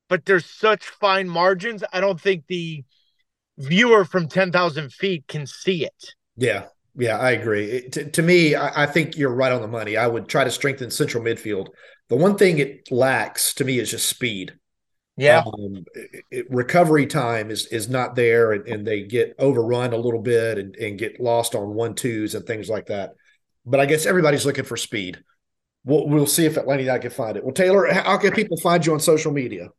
[0.09, 1.83] but there's such fine margins.
[1.93, 2.83] I don't think the
[3.57, 6.13] viewer from 10,000 feet can see it.
[6.35, 6.65] Yeah.
[6.95, 7.65] Yeah, I agree.
[7.65, 9.95] It, to, to, me, I, I, think you're right on the money.
[9.95, 11.67] I would try to strengthen central midfield.
[12.09, 14.57] The one thing it lacks to me is just speed.
[15.15, 19.91] Yeah, um, it, it, recovery time is is not there, and, and, they get overrun
[19.91, 23.15] a little bit and, and get lost on one twos and things like that.
[23.65, 25.21] But I guess everybody's looking for speed.
[25.83, 27.43] We'll, we'll see if Atlanta can find it.
[27.43, 29.69] Well, Taylor, how can people find you on social media?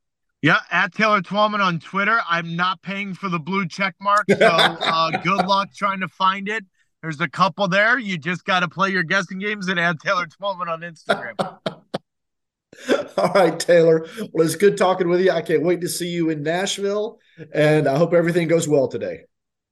[0.42, 2.18] Yeah, at Taylor Twellman on Twitter.
[2.26, 6.48] I'm not paying for the blue check mark, so uh, good luck trying to find
[6.48, 6.64] it.
[7.02, 7.98] There's a couple there.
[7.98, 11.34] You just got to play your guessing games and add Taylor Twellman on Instagram.
[13.18, 14.06] All right, Taylor.
[14.32, 15.30] Well, it's good talking with you.
[15.30, 17.18] I can't wait to see you in Nashville,
[17.52, 19.20] and I hope everything goes well today.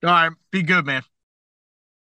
[0.04, 1.02] All right, be good, man.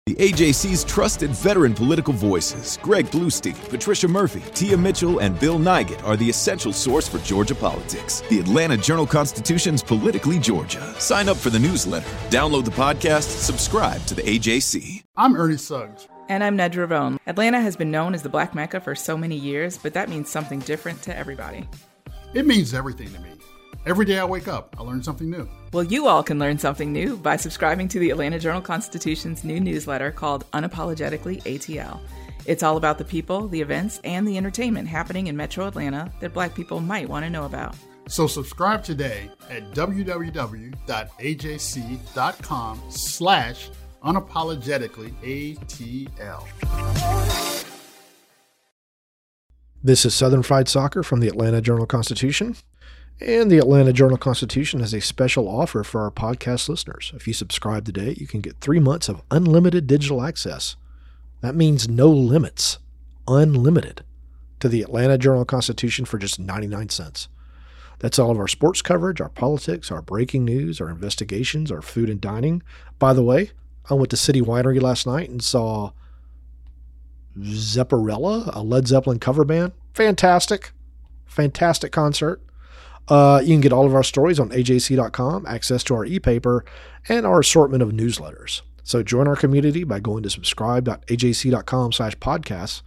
[0.05, 6.03] The AJC's trusted veteran political voices, Greg Bluestein, Patricia Murphy, Tia Mitchell, and Bill Nigut,
[6.03, 8.21] are the essential source for Georgia politics.
[8.29, 10.93] The Atlanta Journal Constitution's Politically Georgia.
[10.99, 15.03] Sign up for the newsletter, download the podcast, subscribe to the AJC.
[15.17, 16.07] I'm Ernie Suggs.
[16.29, 17.19] And I'm Nedra Rhone.
[17.25, 20.29] Atlanta has been known as the Black Mecca for so many years, but that means
[20.29, 21.67] something different to everybody.
[22.35, 23.34] It means everything to me.
[23.85, 25.47] Every day I wake up, I learn something new.
[25.71, 29.59] Well, you all can learn something new by subscribing to the Atlanta Journal Constitution's new
[29.59, 31.99] newsletter called Unapologetically ATL.
[32.47, 36.33] It's all about the people, the events, and the entertainment happening in Metro Atlanta that
[36.33, 37.75] Black people might want to know about.
[38.07, 40.81] So subscribe today at www.ajc.com
[42.89, 43.69] slash
[44.03, 46.47] unapologetically ATL.
[49.83, 52.55] This is Southern Fried Soccer from the Atlanta Journal Constitution.
[53.21, 57.13] And the Atlanta Journal Constitution has a special offer for our podcast listeners.
[57.15, 60.75] If you subscribe today, you can get three months of unlimited digital access.
[61.39, 62.79] That means no limits,
[63.25, 64.03] unlimited,
[64.59, 67.29] to the Atlanta Journal Constitution for just 99 cents.
[67.99, 72.09] That's all of our sports coverage, our politics, our breaking news, our investigations, our food
[72.09, 72.63] and dining.
[72.99, 73.51] By the way,
[73.89, 75.91] I went to City Winery last night and saw
[77.39, 79.71] Zepparella, a Led Zeppelin cover band.
[79.93, 80.73] Fantastic.
[81.25, 82.41] Fantastic concert.
[83.07, 86.65] Uh, you can get all of our stories on ajc.com, access to our e-paper,
[87.07, 88.61] and our assortment of newsletters.
[88.83, 92.81] So join our community by going to subscribe.ajc.com slash podcasts.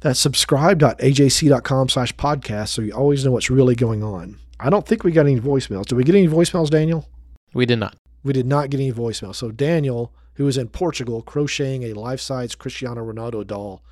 [0.00, 4.38] That's subscribe.ajc.com slash podcast so you always know what's really going on.
[4.58, 5.86] I don't think we got any voicemails.
[5.86, 7.08] Did we get any voicemails, Daniel?
[7.54, 7.96] We did not.
[8.22, 9.36] We did not get any voicemails.
[9.36, 13.82] So Daniel, who is in Portugal crocheting a life-size Cristiano Ronaldo doll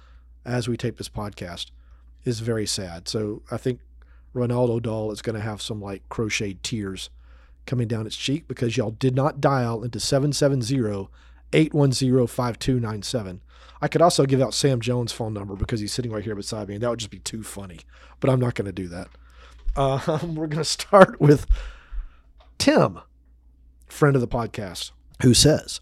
[0.44, 1.66] as we tape this podcast,
[2.24, 3.08] is very sad.
[3.08, 3.80] So I think
[4.34, 7.10] Ronaldo doll is going to have some like crocheted tears
[7.66, 11.08] coming down its cheek because y'all did not dial into 770
[11.52, 13.40] 810 5297.
[13.80, 16.68] I could also give out Sam Jones' phone number because he's sitting right here beside
[16.68, 17.80] me, and that would just be too funny.
[18.20, 19.08] But I'm not going to do that.
[19.76, 21.46] Um, we're going to start with
[22.58, 23.00] Tim,
[23.88, 24.90] friend of the podcast,
[25.22, 25.80] who says,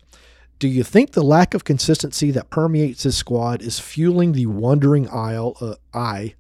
[0.59, 5.09] Do you think the lack of consistency that permeates this squad is fueling the wandering
[5.09, 6.35] aisle, uh, eye,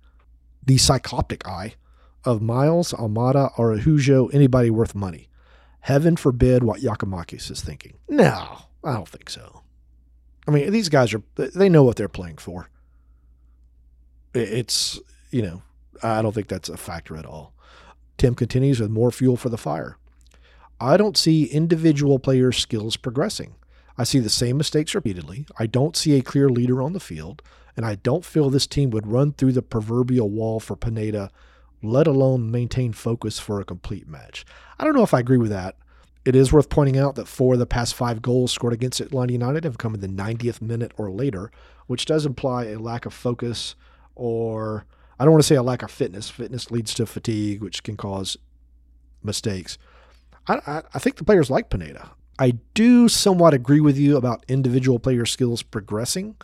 [0.64, 1.75] the cycloptic eye
[2.24, 5.28] of Miles, Almada, or Araujo anybody worth money.
[5.80, 7.94] Heaven forbid what Giakoumakis is thinking.
[8.08, 9.62] No, I don't think so.
[10.46, 12.68] I mean, these guys are, they know what they're playing for.
[14.35, 14.98] It's,
[15.30, 15.62] you know,
[16.02, 17.52] I don't think that's a factor at all.
[18.16, 19.98] Tim continues with more fuel for the fire.
[20.80, 23.54] I don't see individual players' skills progressing.
[23.98, 25.46] I see the same mistakes repeatedly.
[25.58, 27.42] I don't see a clear leader on the field,
[27.76, 31.30] and I don't feel this team would run through the proverbial wall for Pineda
[31.82, 34.44] let alone maintain focus for a complete match.
[34.78, 35.76] I don't know if I agree with that.
[36.24, 39.32] It is worth pointing out that four of the past five goals scored against Atlanta
[39.32, 41.50] United have come in the 90th minute or later,
[41.88, 43.74] which does imply a lack of focus
[44.14, 44.86] or
[45.18, 46.30] I don't want to say a lack of fitness.
[46.30, 48.36] Fitness leads to fatigue, which can cause
[49.22, 49.78] mistakes.
[50.48, 52.10] I, I, I think the players like Pineda.
[52.38, 56.36] I do somewhat agree with you about individual player skills progressing,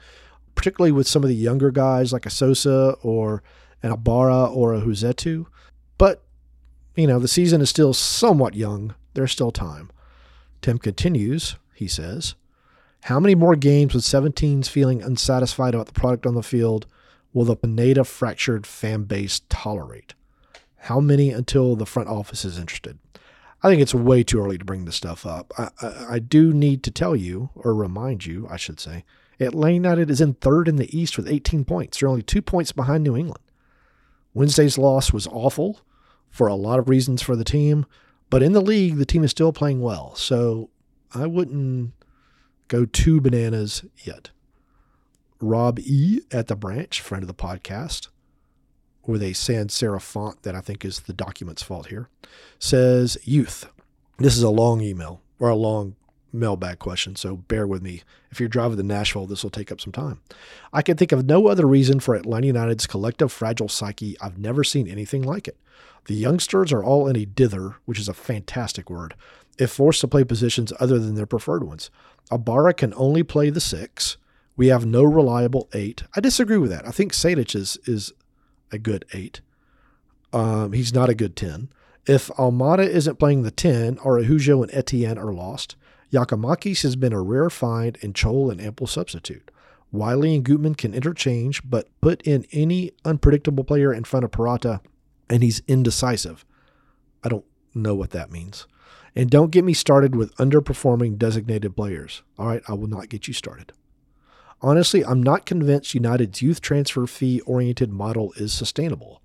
[0.55, 3.42] particularly with some of the younger guys like a Sosa or
[3.83, 5.47] an Ibarra or a Huzetu.
[5.97, 6.23] But,
[6.97, 8.95] you know, the season is still somewhat young.
[9.14, 9.91] There's still time.
[10.62, 12.35] Tim continues, he says,
[13.03, 16.87] How many more games with 17s feeling unsatisfied about the product on the field
[17.33, 20.14] will the Pineda fractured fan base tolerate?
[20.83, 22.99] How many until the front office is interested?
[23.62, 25.53] I think it's way too early to bring this stuff up.
[25.59, 29.05] I, I, I do need to tell you, or remind you, I should say,
[29.41, 31.99] Atlanta United is in third in the East with 18 points.
[31.99, 33.43] They're only two points behind New England.
[34.35, 35.81] Wednesday's loss was awful
[36.31, 37.87] for a lot of reasons for the team,
[38.31, 40.14] but in the league, the team is still playing well.
[40.14, 40.71] So
[41.14, 41.93] I wouldn't
[42.69, 44.31] go too bananas yet.
[45.41, 46.21] Rob E.
[46.31, 48.09] at the branch, friend of the podcast,
[49.07, 52.09] with a sans serif font that I think is the document's fault here,
[52.59, 53.71] says youth.
[54.19, 55.97] This is a long email or a long
[56.33, 58.03] mailbag question, so bear with me.
[58.31, 60.21] If you're driving to Nashville, this will take up some time.
[60.73, 64.17] I can think of no other reason for Atlanta United's collective fragile psyche.
[64.21, 65.57] I've never seen anything like it.
[66.07, 69.14] The youngsters are all in a dither, which is a fantastic word,
[69.59, 71.91] if forced to play positions other than their preferred ones.
[72.31, 74.17] Ibarra can only play the six.
[74.57, 76.03] We have no reliable eight.
[76.14, 76.87] I disagree with that.
[76.87, 78.12] I think Sejdic is, is
[78.73, 79.41] a good eight.
[80.33, 81.69] Um, he's not a good 10.
[82.07, 85.77] If Almada isn't playing the 10, Araujo and Etienne are lost.
[86.12, 89.51] Giakoumakis has been a rare find and Chol an ample substitute.
[89.90, 94.81] Wiley and Gutman can interchange, but put in any unpredictable player in front of Purata,
[95.31, 96.44] and he's indecisive.
[97.25, 97.44] I don't
[97.75, 98.66] know what that means.
[99.14, 102.23] And don't get me started with underperforming designated players.
[102.38, 103.73] All right, I will not get you started.
[104.61, 109.23] Honestly, I'm not convinced United's youth transfer fee oriented model is sustainable.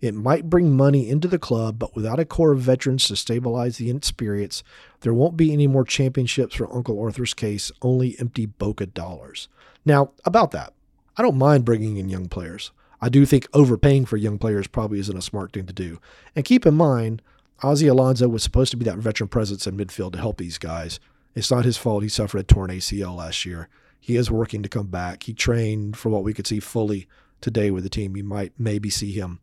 [0.00, 3.78] It might bring money into the club, but without a core of veterans to stabilize
[3.78, 4.62] the inexperience,
[5.00, 9.48] there won't be any more championships for Uncle Arthur's case, only empty Boca dollars.
[9.84, 10.72] Now, about that,
[11.16, 12.70] I don't mind bringing in young players.
[13.00, 16.00] I do think overpaying for young players probably isn't a smart thing to do.
[16.36, 17.20] And keep in mind,
[17.62, 21.00] Ozzie Alonso was supposed to be that veteran presence in midfield to help these guys.
[21.34, 23.68] It's not his fault he suffered a torn ACL last year.
[23.98, 25.24] He is working to come back.
[25.24, 27.08] He trained for what we could see fully
[27.40, 28.16] today with the team.
[28.16, 29.40] You might maybe see him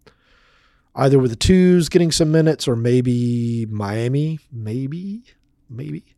[0.96, 5.24] either with the twos getting some minutes or maybe Miami, maybe,
[5.70, 6.16] maybe.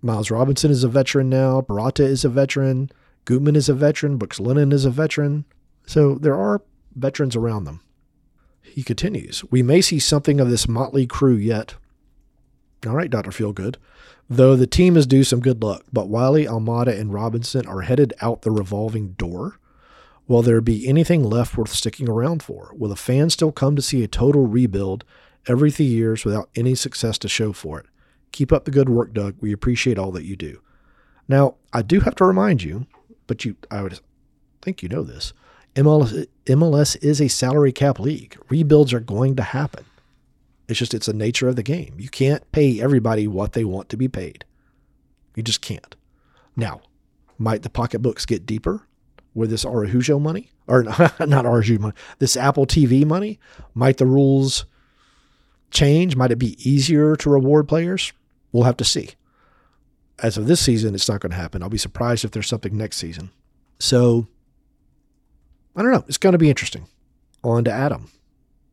[0.00, 1.60] Miles Robinson is a veteran now.
[1.60, 2.90] Purata is a veteran.
[3.24, 4.16] Gutman is a veteran.
[4.16, 5.44] Brooks Lennon is a veteran.
[5.86, 6.62] So there are
[6.96, 7.80] veterans around them.
[8.62, 11.74] He continues, We may see something of this motley crew yet.
[12.86, 13.30] All right, Dr.
[13.30, 13.76] Feelgood.
[14.28, 18.14] Though the team is due some good luck, but Wiley, Almada, and Robinson are headed
[18.20, 19.58] out the revolving door.
[20.28, 22.72] Will there be anything left worth sticking around for?
[22.76, 25.04] Will the fans still come to see a total rebuild
[25.46, 27.86] every three years without any success to show for it?
[28.30, 29.36] Keep up the good work, Doug.
[29.40, 30.60] We appreciate all that you do.
[31.28, 32.86] Now, I do have to remind you,
[33.26, 34.00] but you I would
[34.60, 35.32] think you know this.
[35.74, 38.36] MLS, MLS is a salary cap league.
[38.48, 39.84] Rebuilds are going to happen.
[40.68, 41.94] It's just it's the nature of the game.
[41.98, 44.44] You can't pay everybody what they want to be paid.
[45.34, 45.96] You just can't.
[46.56, 46.82] Now,
[47.38, 48.86] might the pocketbooks get deeper
[49.34, 50.50] with this Araujo money?
[50.66, 50.82] Or
[51.20, 53.38] not Araujo money, this Apple TV money?
[53.74, 54.64] Might the rules
[55.70, 56.16] change?
[56.16, 58.12] Might it be easier to reward players?
[58.52, 59.10] We'll have to see.
[60.22, 61.62] As of this season, it's not going to happen.
[61.62, 63.30] I'll be surprised if there's something next season.
[63.78, 64.28] So
[65.74, 66.04] I don't know.
[66.06, 66.86] It's going to be interesting.
[67.42, 68.10] On to Adam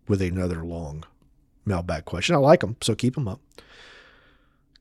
[0.08, 1.06] with another long
[1.66, 2.36] mailbag question.
[2.36, 3.40] I like them, so keep them up.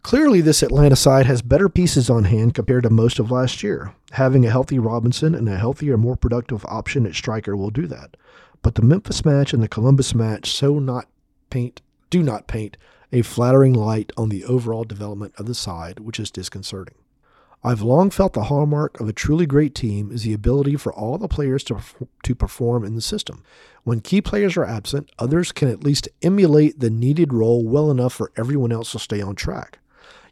[0.03, 3.95] Clearly, this Atlanta side has better pieces on hand compared to most of last year.
[4.13, 8.17] Having a healthy Robinson and a healthier, more productive option at striker will do that.
[8.63, 11.09] But the Memphis match and the Columbus match so not
[11.51, 12.77] paint do not paint
[13.13, 16.95] a flattering light on the overall development of the side, which is disconcerting.
[17.65, 21.19] I've long felt the hallmark of a truly great team is the ability for all
[21.19, 21.81] the players to,
[22.23, 23.43] to perform in the system.
[23.83, 28.13] When key players are absent, others can at least emulate the needed role well enough
[28.13, 29.81] for everyone else to stay on track.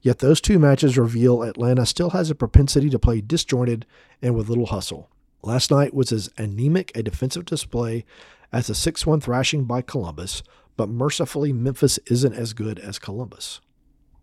[0.03, 3.87] Yet those two matches reveal Atlanta still has a propensity to play disjointed
[4.23, 5.11] and with little hustle.
[5.43, 8.05] Last night was as anemic a defensive display
[8.53, 10.43] as a 6 1 thrashing by Columbus,
[10.77, 13.61] but mercifully, Memphis isn't as good as Columbus.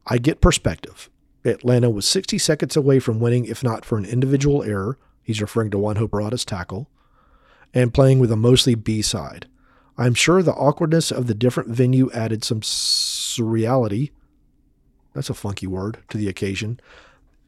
[0.06, 1.10] I get perspective.
[1.46, 4.98] Atlanta was 60 seconds away from winning if not for an individual error.
[5.22, 6.90] He's referring to Juan Purata's tackle.
[7.74, 9.48] And playing with a mostly B side.
[9.98, 14.12] I'm sure the awkwardness of the different venue added some surreality.
[15.14, 16.80] That's a funky word to the occasion.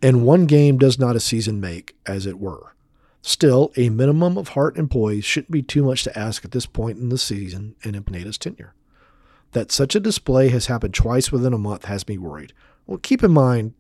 [0.02, 2.76] And one game does not a season make, as it were.
[3.22, 6.68] Still, a minimum of heart and poise shouldn't be too much to ask at this
[6.68, 8.76] point in the season and in Pineda's tenure.
[9.54, 12.54] That such a display has happened twice within a month has me worried.
[12.86, 13.74] Well, keep in mind,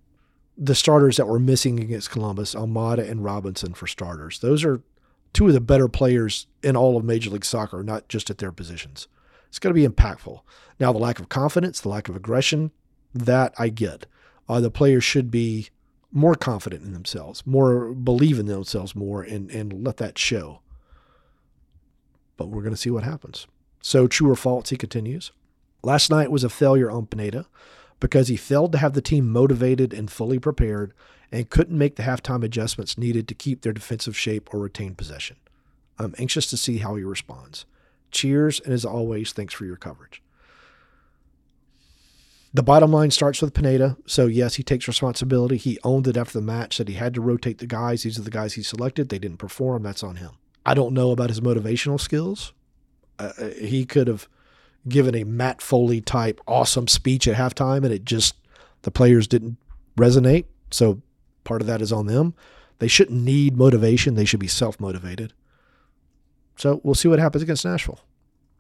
[0.57, 4.39] the starters that were missing against Columbus, Almada and Robinson for starters.
[4.39, 4.81] Those are
[5.33, 8.53] two of the better players in all of Major League Soccer, not just at their
[8.53, 9.07] positions.
[9.49, 10.41] It's going to be impactful.
[10.79, 12.71] Now, the lack of confidence, the lack of aggression,
[13.15, 14.05] that I get.
[14.47, 15.69] Uh, the players should be
[16.11, 20.59] more confident in themselves, more believe in themselves more, and, and let that show.
[22.37, 23.47] But we're going to see what happens.
[23.81, 25.31] So, true or false, he continues.
[25.83, 27.45] Last night was a failure on Pineda
[27.99, 30.93] because he failed to have the team motivated and fully prepared
[31.31, 35.37] and couldn't make the halftime adjustments needed to keep their defensive shape or retain possession.
[35.97, 37.65] I'm anxious to see how he responds.
[38.11, 40.21] Cheers, and as always, thanks for your coverage.
[42.55, 43.97] The bottom line starts with Pineda.
[44.05, 45.57] So, yes, he takes responsibility.
[45.57, 48.03] He owned it after the match, said he had to rotate the guys.
[48.03, 49.09] These are the guys he selected.
[49.09, 49.83] They didn't perform.
[49.83, 50.31] That's on him.
[50.65, 52.53] I don't know about his motivational skills.
[53.19, 54.29] Uh, uh he could have
[54.87, 58.35] given a Matt Foley type awesome speech at halftime and it just,
[58.83, 59.57] the players didn't
[59.97, 60.45] resonate.
[60.71, 61.01] So
[61.43, 62.35] part of that is on them.
[62.79, 64.15] They shouldn't need motivation.
[64.15, 65.33] They should be self motivated.
[66.55, 67.99] So we'll see what happens against Nashville.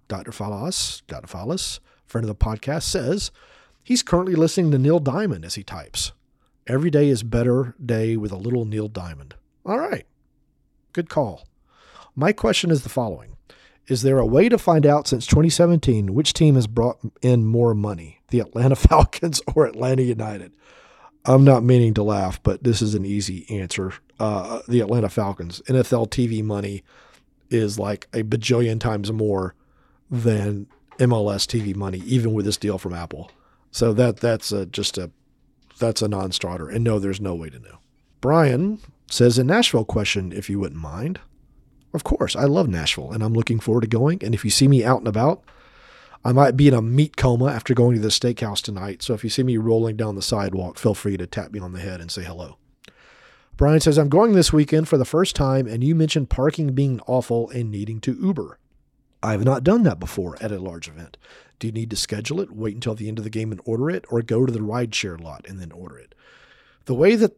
[0.09, 0.31] Dr.
[0.31, 1.27] Falas, Dr.
[1.27, 3.31] Falas, friend of the podcast, says
[3.85, 6.11] he's currently listening to Neil Diamond as he types.
[6.67, 9.35] Every day is better day with a little Neil Diamond.
[9.65, 10.05] All right.
[10.91, 11.47] Good call.
[12.15, 13.37] My question is the following
[13.87, 17.73] Is there a way to find out since 2017 which team has brought in more
[17.73, 20.51] money, the Atlanta Falcons or Atlanta United?
[21.27, 23.93] I'm not meaning to laugh, but this is an easy answer.
[24.19, 25.61] Uh, the Atlanta Falcons.
[25.67, 26.83] NFL TV money
[27.49, 29.55] is like a bajillion times more
[30.09, 30.67] than
[30.99, 33.31] MLS TV money, even with this deal from Apple.
[33.75, 35.11] So that that's a, just a
[35.79, 36.69] that's a non-starter.
[36.69, 37.79] And no, there's no way to know.
[38.21, 38.79] Brian
[39.11, 41.19] says a Nashville question, if you wouldn't mind.
[41.93, 44.23] Of course, I love Nashville, and I'm looking forward to going.
[44.23, 45.43] And if you see me out and about,
[46.23, 49.03] I might be in a meat coma after going to the steakhouse tonight.
[49.03, 51.73] So if you see me rolling down the sidewalk, feel free to tap me on
[51.73, 52.57] the head and say hello.
[53.57, 57.01] Brian says, I'm going this weekend for the first time, and you mentioned parking being
[57.07, 58.57] awful and needing to Uber.
[59.21, 61.17] I have not done that before at a large event.
[61.59, 63.89] Do you need to schedule it, wait until the end of the game and order
[63.89, 66.15] it, or go to the rideshare lot and then order it?
[66.85, 67.37] The way that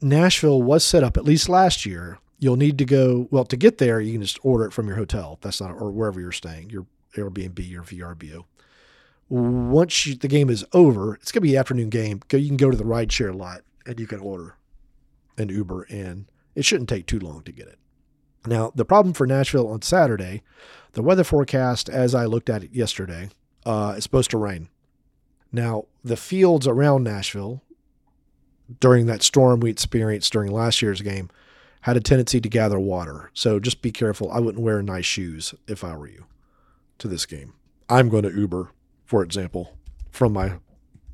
[0.00, 3.78] Nashville was set up, at least last year, you'll need to go, well, to get
[3.78, 5.38] there, you can just order it from your hotel.
[5.40, 8.44] That's not, or wherever you're staying, your Airbnb your VRBO.
[9.28, 12.20] Once you, the game is over, it's going to be the afternoon game.
[12.30, 14.56] You can go to the rideshare lot and you can order
[15.38, 17.78] an Uber, and it shouldn't take too long to get it.
[18.46, 20.42] Now, the problem for Nashville on Saturday,
[20.92, 23.30] the weather forecast, as I looked at it yesterday,
[23.64, 24.68] uh, is supposed to rain.
[25.52, 27.62] Now, the fields around Nashville
[28.80, 31.30] during that storm we experienced during last year's game
[31.82, 33.30] had a tendency to gather water.
[33.32, 34.30] So just be careful.
[34.32, 36.24] I wouldn't wear nice shoes if I were you
[36.98, 37.54] to this game.
[37.88, 38.70] I'm going to Uber,
[39.04, 39.76] for example,
[40.10, 40.54] from my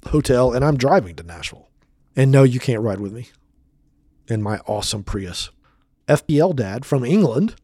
[0.06, 1.68] hotel, and I'm driving to Nashville.
[2.16, 3.28] And no, you can't ride with me
[4.28, 5.50] in my awesome Prius.
[6.08, 7.54] FBL Dad from England,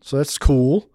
[0.00, 0.90] so that's cool,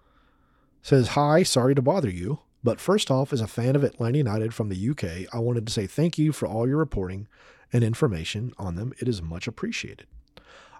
[0.83, 2.39] says, Hi, sorry to bother you.
[2.63, 5.73] But first off, as a fan of Atlanta United from the UK, I wanted to
[5.73, 7.27] say thank you for all your reporting
[7.73, 8.93] and information on them.
[8.99, 10.05] It is much appreciated.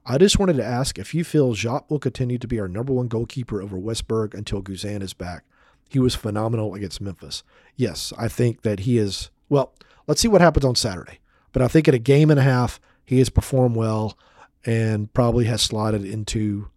[0.06, 2.94] I just wanted to ask if you feel Jacques will continue to be our number
[2.94, 5.46] one goalkeeper over Westberg until Guzan is back.
[5.90, 7.44] He was phenomenal against Memphis.
[7.76, 9.30] Yes, I think that he is.
[9.50, 9.74] Well,
[10.08, 11.20] let's see what happens on Saturday.
[11.52, 14.18] But I think in a game and a half, he has performed well
[14.66, 16.70] and probably has slotted into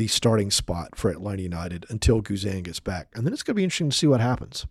[0.00, 3.08] the starting spot for Atlanta United until Guzan gets back.
[3.14, 4.66] And then it's going to be interesting to see what happens.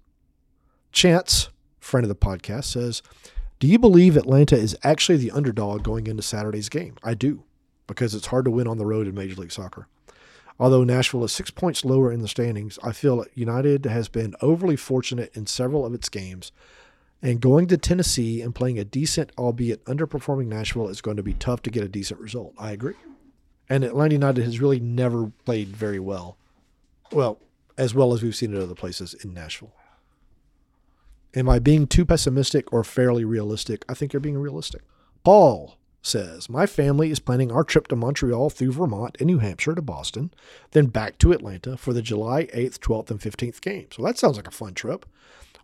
[0.91, 1.49] Chance,
[1.79, 3.03] friend of the podcast, says,
[3.59, 6.95] Do you believe Atlanta is actually the underdog going into Saturday's game?
[7.03, 7.43] I do,
[7.85, 9.87] because it's hard to win on the road in Major League Soccer.
[10.59, 14.77] Although Nashville is six points lower in the standings, I feel United has been overly
[14.77, 16.51] fortunate in several of its games
[17.21, 21.33] and going to Tennessee and playing a decent, albeit underperforming Nashville is going to be
[21.33, 22.55] tough to get a decent result.
[22.57, 22.95] I agree.
[23.69, 26.37] And Atlanta United has really never played very well.
[27.11, 27.39] Well,
[27.77, 29.73] as well as we've seen at other places in Nashville.
[31.35, 33.85] Am I being too pessimistic or fairly realistic?
[33.87, 34.81] I think you're being realistic.
[35.23, 39.75] Paul says, My family is planning our trip to Montreal through Vermont and New Hampshire
[39.75, 40.31] to Boston,
[40.71, 43.95] then back to Atlanta for the July 8th, 12th, and 15th games.
[43.95, 45.05] So that sounds like a fun trip.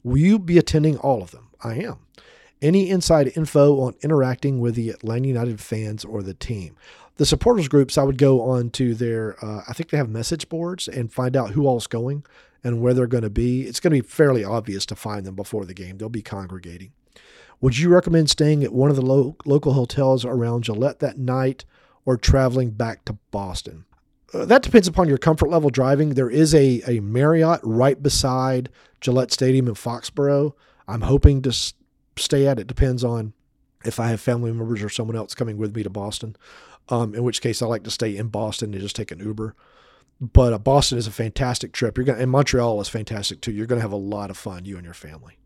[0.03, 1.49] Will you be attending all of them?
[1.63, 1.97] I am.
[2.61, 6.75] Any inside info on interacting with the Atlanta United fans or the team?
[7.17, 10.49] The supporters groups, I would go on to their, uh, I think they have message
[10.49, 12.25] boards and find out who all's going
[12.63, 13.61] and where they're going to be.
[13.61, 15.97] It's going to be fairly obvious to find them before the game.
[15.97, 16.91] They'll be congregating.
[17.61, 21.63] Would you recommend staying at one of the lo- local hotels around Gillette that night
[22.05, 23.85] or traveling back to Boston?
[24.33, 26.09] Uh, that depends upon your comfort level driving.
[26.15, 30.53] There is a, a Marriott right beside Gillette Stadium in Foxborough.
[30.87, 31.73] I'm hoping to s-
[32.17, 32.59] stay at.
[32.59, 33.31] It depends on
[33.85, 36.35] if I have family members or someone else coming with me to Boston.
[36.89, 39.55] Um, in which case, I like to stay in Boston and just take an Uber.
[40.21, 41.97] But uh, Boston is a fantastic trip.
[41.97, 43.51] You're going and Montreal is fantastic too.
[43.51, 45.37] You're going to have a lot of fun, you and your family.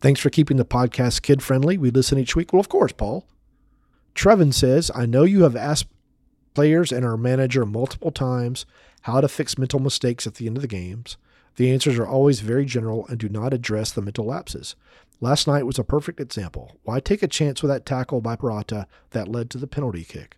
[0.00, 1.76] Thanks for keeping the podcast kid friendly.
[1.76, 2.52] We listen each week.
[2.52, 3.26] Well, of course, Paul.
[4.14, 5.88] Trevin says, I know you have asked
[6.54, 8.64] players and our manager multiple times
[9.02, 11.16] how to fix mental mistakes at the end of the games.
[11.56, 14.76] The answers are always very general and do not address the mental lapses.
[15.20, 16.76] Last night was a perfect example.
[16.82, 20.36] Why take a chance with that tackle by Purata that led to the penalty kick?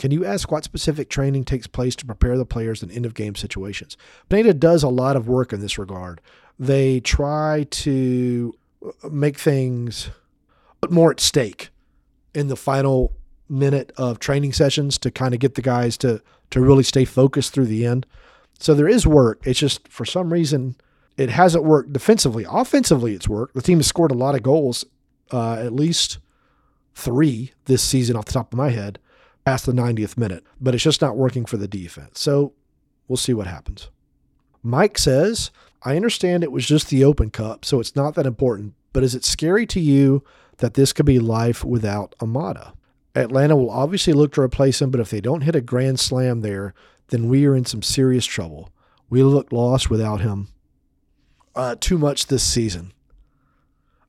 [0.00, 3.12] Can you ask what specific training takes place to prepare the players in end of
[3.12, 3.98] game situations?
[4.30, 6.22] Pineda does a lot of work in this regard.
[6.58, 8.54] They try to
[9.10, 10.08] make things
[10.80, 11.68] put more at stake
[12.34, 13.12] in the final
[13.46, 17.52] minute of training sessions to kind of get the guys to to really stay focused
[17.52, 18.06] through the end.
[18.58, 19.42] So there is work.
[19.44, 20.76] It's just for some reason
[21.18, 22.46] it hasn't worked defensively.
[22.48, 23.54] Offensively, it's worked.
[23.54, 24.82] The team has scored a lot of goals,
[25.30, 26.20] uh, at least
[26.94, 28.98] three this season off the top of my head
[29.44, 32.20] past the 90th minute, but it's just not working for the defense.
[32.20, 32.52] So
[33.08, 33.88] we'll see what happens.
[34.62, 35.50] Mike says,
[35.82, 39.14] I understand it was just the Open Cup, so it's not that important, but is
[39.14, 40.22] it scary to you
[40.58, 42.74] that this could be life without Almada?
[43.14, 46.42] Atlanta will obviously look to replace him, but if they don't hit a grand slam
[46.42, 46.74] there,
[47.08, 48.70] then we are in some serious trouble.
[49.08, 50.48] We look lost without him
[51.54, 52.92] uh, too much this season.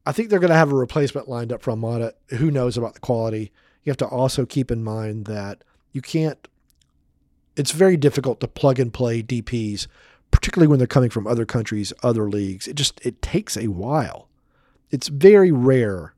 [0.06, 2.14] I think they're going to have a replacement lined up for Almada.
[2.38, 3.52] Who knows about the quality?
[3.84, 6.48] You have to also keep in mind that you can't,
[7.56, 9.88] it's very difficult to plug and play DPs,
[10.30, 12.68] particularly when they're coming from other countries, other leagues.
[12.68, 14.28] It just, it takes a while.
[14.90, 16.14] It's very rare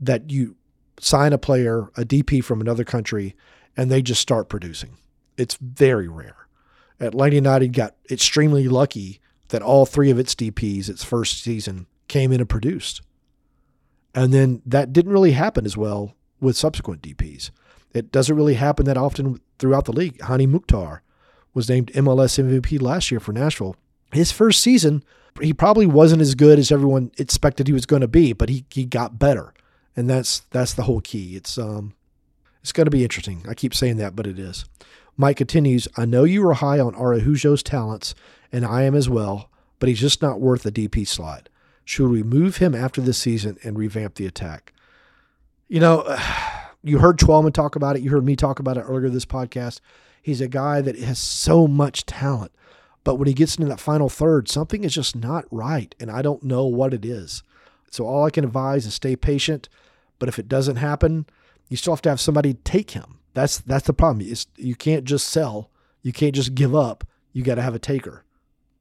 [0.00, 0.56] that you
[0.98, 3.34] sign a player, a DP from another country,
[3.76, 4.96] and they just start producing.
[5.36, 6.46] It's very rare.
[6.98, 12.32] Atlanta United got extremely lucky that all three of its DPs its first season came
[12.32, 13.02] in and produced.
[14.14, 17.50] And then that didn't really happen as well with subsequent DPs.
[17.92, 20.20] It doesn't really happen that often throughout the league.
[20.22, 21.02] Hany Mukhtar
[21.54, 23.76] was named MLS MVP last year for Nashville.
[24.12, 25.02] His first season,
[25.40, 28.64] he probably wasn't as good as everyone expected he was going to be, but he,
[28.70, 29.52] he got better.
[29.96, 31.34] And that's that's the whole key.
[31.34, 31.94] It's um
[32.62, 33.44] it's going to be interesting.
[33.48, 34.64] I keep saying that, but it is.
[35.16, 38.14] Mike continues, I know you were high on Araujo's talents,
[38.52, 41.48] and I am as well, but he's just not worth a DP slot.
[41.84, 44.72] Should we move him after this season and revamp the attack?
[45.70, 46.18] You know,
[46.82, 48.02] you heard Twellman talk about it.
[48.02, 49.80] You heard me talk about it earlier this podcast.
[50.20, 52.52] He's a guy that has so much talent,
[53.04, 56.20] but when he gets into that final third, something is just not right, and I
[56.20, 57.42] don't know what it is.
[57.90, 59.70] So all I can advise is stay patient.
[60.18, 61.24] But if it doesn't happen,
[61.68, 63.18] you still have to have somebody take him.
[63.32, 64.26] That's that's the problem.
[64.28, 65.70] It's, you can't just sell.
[66.02, 67.06] You can't just give up.
[67.32, 68.24] You got to have a taker.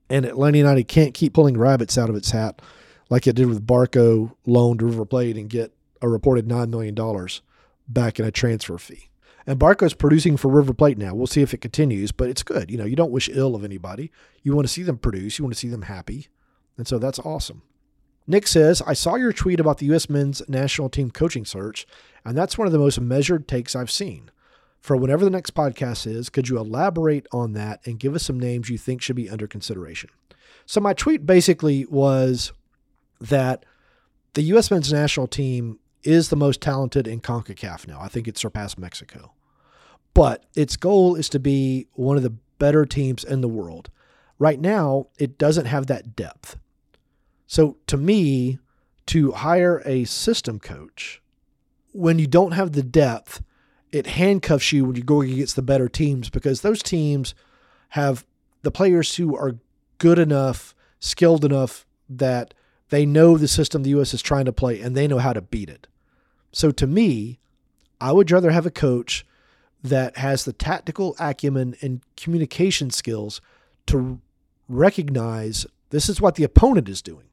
[0.09, 2.61] And Atlanta United can't keep pulling rabbits out of its hat
[3.09, 5.71] like it did with Barco loaned River Plate and get
[6.01, 6.95] a reported $9 million
[7.87, 9.09] back in a transfer fee.
[9.45, 11.15] And Barco's producing for River Plate now.
[11.15, 12.69] We'll see if it continues, but it's good.
[12.69, 14.11] You know, you don't wish ill of anybody.
[14.43, 16.27] You want to see them produce, you want to see them happy.
[16.77, 17.63] And so that's awesome.
[18.27, 20.07] Nick says, I saw your tweet about the U.S.
[20.07, 21.87] men's national team coaching search,
[22.23, 24.29] and that's one of the most measured takes I've seen.
[24.79, 28.39] For whenever the next podcast is, could you elaborate on that and give us some
[28.39, 30.11] names you think should be under consideration?
[30.67, 32.53] So, my tweet basically was
[33.19, 33.65] that
[34.35, 34.69] the U.S.
[34.69, 37.99] men's national team is the most talented in CONCACAF now.
[38.01, 39.33] I think it surpassed Mexico.
[40.13, 43.89] But its goal is to be one of the better teams in the world.
[44.37, 46.57] Right now, it doesn't have that depth.
[47.47, 48.59] So to me,
[49.07, 51.21] to hire a system coach
[51.91, 53.41] when you don't have the depth,
[53.91, 57.33] it handcuffs you when you're go against the better teams because those teams
[57.89, 58.25] have
[58.61, 59.57] the players who are
[59.97, 62.53] good enough, skilled enough that
[62.89, 64.13] they know the system the U.S.
[64.13, 65.87] is trying to play and they know how to beat it.
[66.51, 67.39] So to me,
[68.01, 69.25] I would rather have a coach
[69.83, 73.39] that has the tactical acumen and communication skills
[73.87, 74.19] to
[74.67, 77.29] recognize this is what the opponent is doing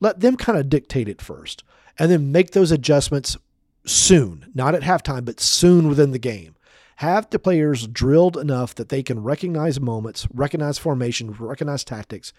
[0.00, 1.62] let them kind of dictate it first
[1.98, 3.36] and then make those adjustments
[3.84, 6.54] soon, not at halftime, but soon within the game.
[7.00, 12.32] Have the players drilled enough that they can recognize moments, recognize formation, recognize tactics,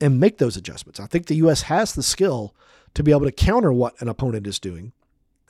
[0.00, 0.98] and make those adjustments.
[0.98, 1.62] I think the U.S.
[1.62, 2.54] has the skill
[2.94, 4.92] to be able to counter what an opponent is doing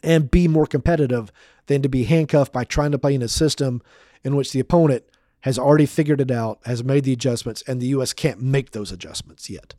[0.02, 1.30] and be more competitive
[1.66, 3.82] than to be handcuffed by trying to play in a system
[4.24, 5.04] in which the opponent
[5.42, 8.12] has already figured it out, has made the adjustments, and the U.S.
[8.12, 9.74] can't make those adjustments yet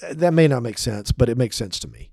[0.00, 2.10] that may not make sense, but it makes sense to me.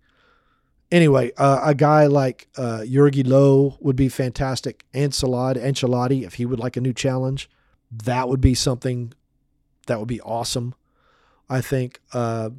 [0.91, 4.85] Anyway, uh, a guy like uh, Low would be fantastic.
[4.93, 7.49] Ancelotti, Ancelotti, if he would like a new challenge,
[7.91, 9.13] that would be something
[9.87, 10.75] that would be awesome.
[11.49, 12.01] I think.
[12.13, 12.51] Uh,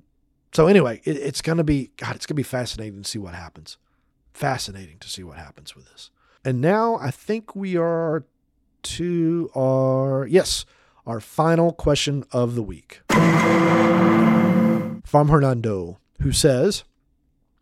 [0.52, 2.16] so anyway, it, it's gonna be God.
[2.16, 3.76] It's gonna be fascinating to see what happens.
[4.32, 6.10] Fascinating to see what happens with this.
[6.44, 8.24] And now I think we are
[8.82, 10.64] to our yes,
[11.06, 13.00] our final question of the week
[15.04, 16.84] from Hernando, who says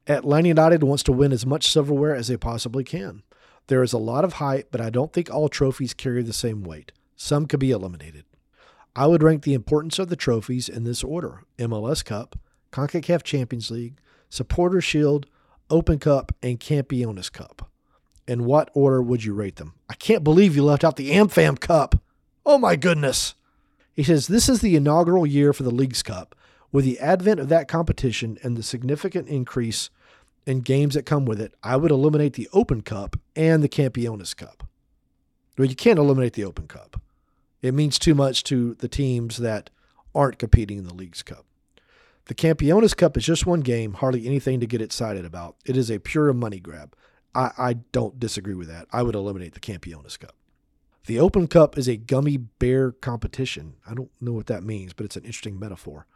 [0.09, 3.23] Atlanta United wants to win as much silverware as they possibly can.
[3.67, 6.63] There is a lot of hype, but I don't think all trophies carry the same
[6.63, 6.93] weight.
[7.17, 8.25] Some could be eliminated.
[8.95, 12.39] I would rank the importance of the trophies in this order MLS Cup,
[12.73, 13.99] CONCACAF Champions League,
[14.31, 15.27] Supporter Shield,
[15.69, 17.71] Open Cup, and Campeones Cup.
[18.29, 19.75] In what order would you rate them?
[19.89, 21.97] I can't believe you left out the AmFam Cup.
[22.45, 23.35] Oh my goodness.
[23.93, 26.35] He says this is the inaugural year for the Leagues Cup,
[26.71, 29.91] with the advent of that competition and the significant increase
[30.47, 34.35] in games that come with it, I would eliminate the Open Cup and the Campeones
[34.35, 34.67] Cup.
[35.59, 37.01] Well, you can't eliminate the Open Cup.
[37.63, 39.71] It means too much to the teams that
[40.15, 41.45] aren't competing in the Leagues Cup.
[42.27, 45.57] The Campeones Cup is just one game, hardly anything to get excited about.
[45.65, 46.95] It is a pure money grab.
[47.35, 48.87] I, I don't disagree with that.
[48.93, 50.35] I would eliminate the Campeones Cup.
[51.07, 53.75] The Open Cup is a gummy bear competition.
[53.87, 56.07] I don't know what that means, but it's an interesting metaphor.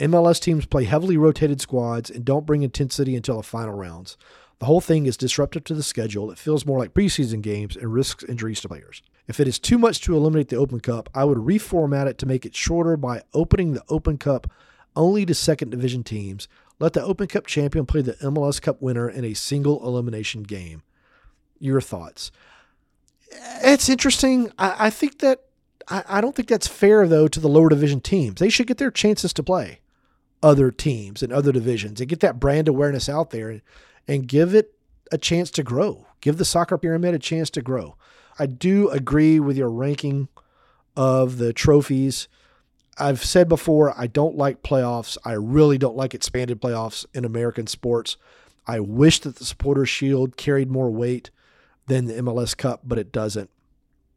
[0.00, 4.16] MLS teams play heavily rotated squads and don't bring intensity until the final rounds.
[4.58, 6.30] The whole thing is disruptive to the schedule.
[6.30, 9.02] It feels more like preseason games and risks injuries to players.
[9.28, 12.26] If it is too much to eliminate the Open Cup, I would reformat it to
[12.26, 14.50] make it shorter by opening the Open Cup
[14.96, 16.48] only to second division teams.
[16.78, 20.82] Let the Open Cup champion play the MLS Cup winner in a single elimination game.
[21.58, 22.32] Your thoughts?
[23.62, 24.50] It's interesting.
[24.58, 25.44] I, I think that
[25.88, 28.40] I, I don't think that's fair though to the lower division teams.
[28.40, 29.80] They should get their chances to play
[30.42, 33.60] other teams and other divisions and get that brand awareness out there
[34.08, 34.74] and, give it
[35.12, 36.06] a chance to grow.
[36.20, 37.96] Give the soccer pyramid a chance to grow.
[38.38, 40.28] I do agree with your ranking
[40.96, 42.26] of the trophies.
[42.98, 45.16] I've said before, I don't like playoffs.
[45.24, 48.16] I really don't like expanded playoffs in American sports.
[48.66, 51.30] I wish that the Supporters Shield carried more weight
[51.86, 53.50] than the MLS Cup, but it doesn't.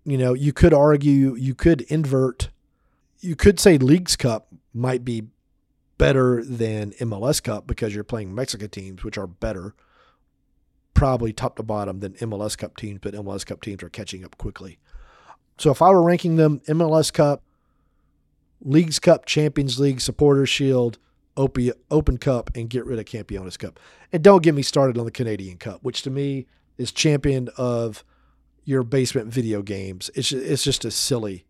[0.05, 2.49] You know, you could argue, you could invert,
[3.19, 5.23] you could say Leagues Cup might be
[5.97, 9.75] better than MLS Cup because you're playing Mexican teams, which are better,
[10.93, 14.37] probably top to bottom than MLS Cup teams, but MLS Cup teams are catching up
[14.37, 14.79] quickly.
[15.57, 17.43] So if I were ranking them, MLS Cup,
[18.61, 20.97] Leagues Cup, Champions League, Supporters Shield,
[21.35, 23.79] Open Cup, and get rid of Campeones Cup.
[24.11, 28.03] And don't get me started on the Canadian Cup, which to me is champion of
[28.63, 30.09] your basement video games.
[30.15, 31.45] It's it's just a silly.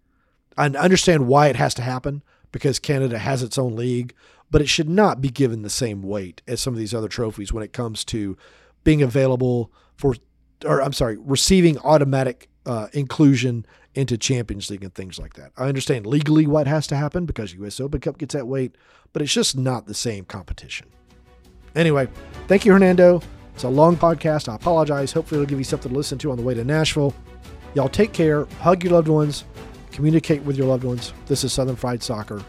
[0.58, 2.24] I understand why it has to happen
[2.54, 4.14] because Canada has its own league,
[4.50, 7.52] but it should not be given the same weight as some of these other trophies
[7.52, 8.38] when it comes to
[8.86, 10.16] being available for,
[10.64, 15.52] or I'm sorry, receiving automatic uh, inclusion into Champions League and things like that.
[15.58, 18.76] I understand legally what has to happen because US Open Cup gets that weight,
[19.12, 20.88] but it's just not the same competition.
[21.76, 22.08] Anyway,
[22.48, 23.22] thank you, Hernando.
[23.56, 24.48] It's a long podcast.
[24.48, 25.12] I apologize.
[25.12, 27.14] Hopefully, it'll give you something to listen to on the way to Nashville.
[27.76, 29.46] Y'all take care, hug your loved ones,
[29.94, 31.14] communicate with your loved ones.
[31.28, 32.44] This is Southern Fried Soccer.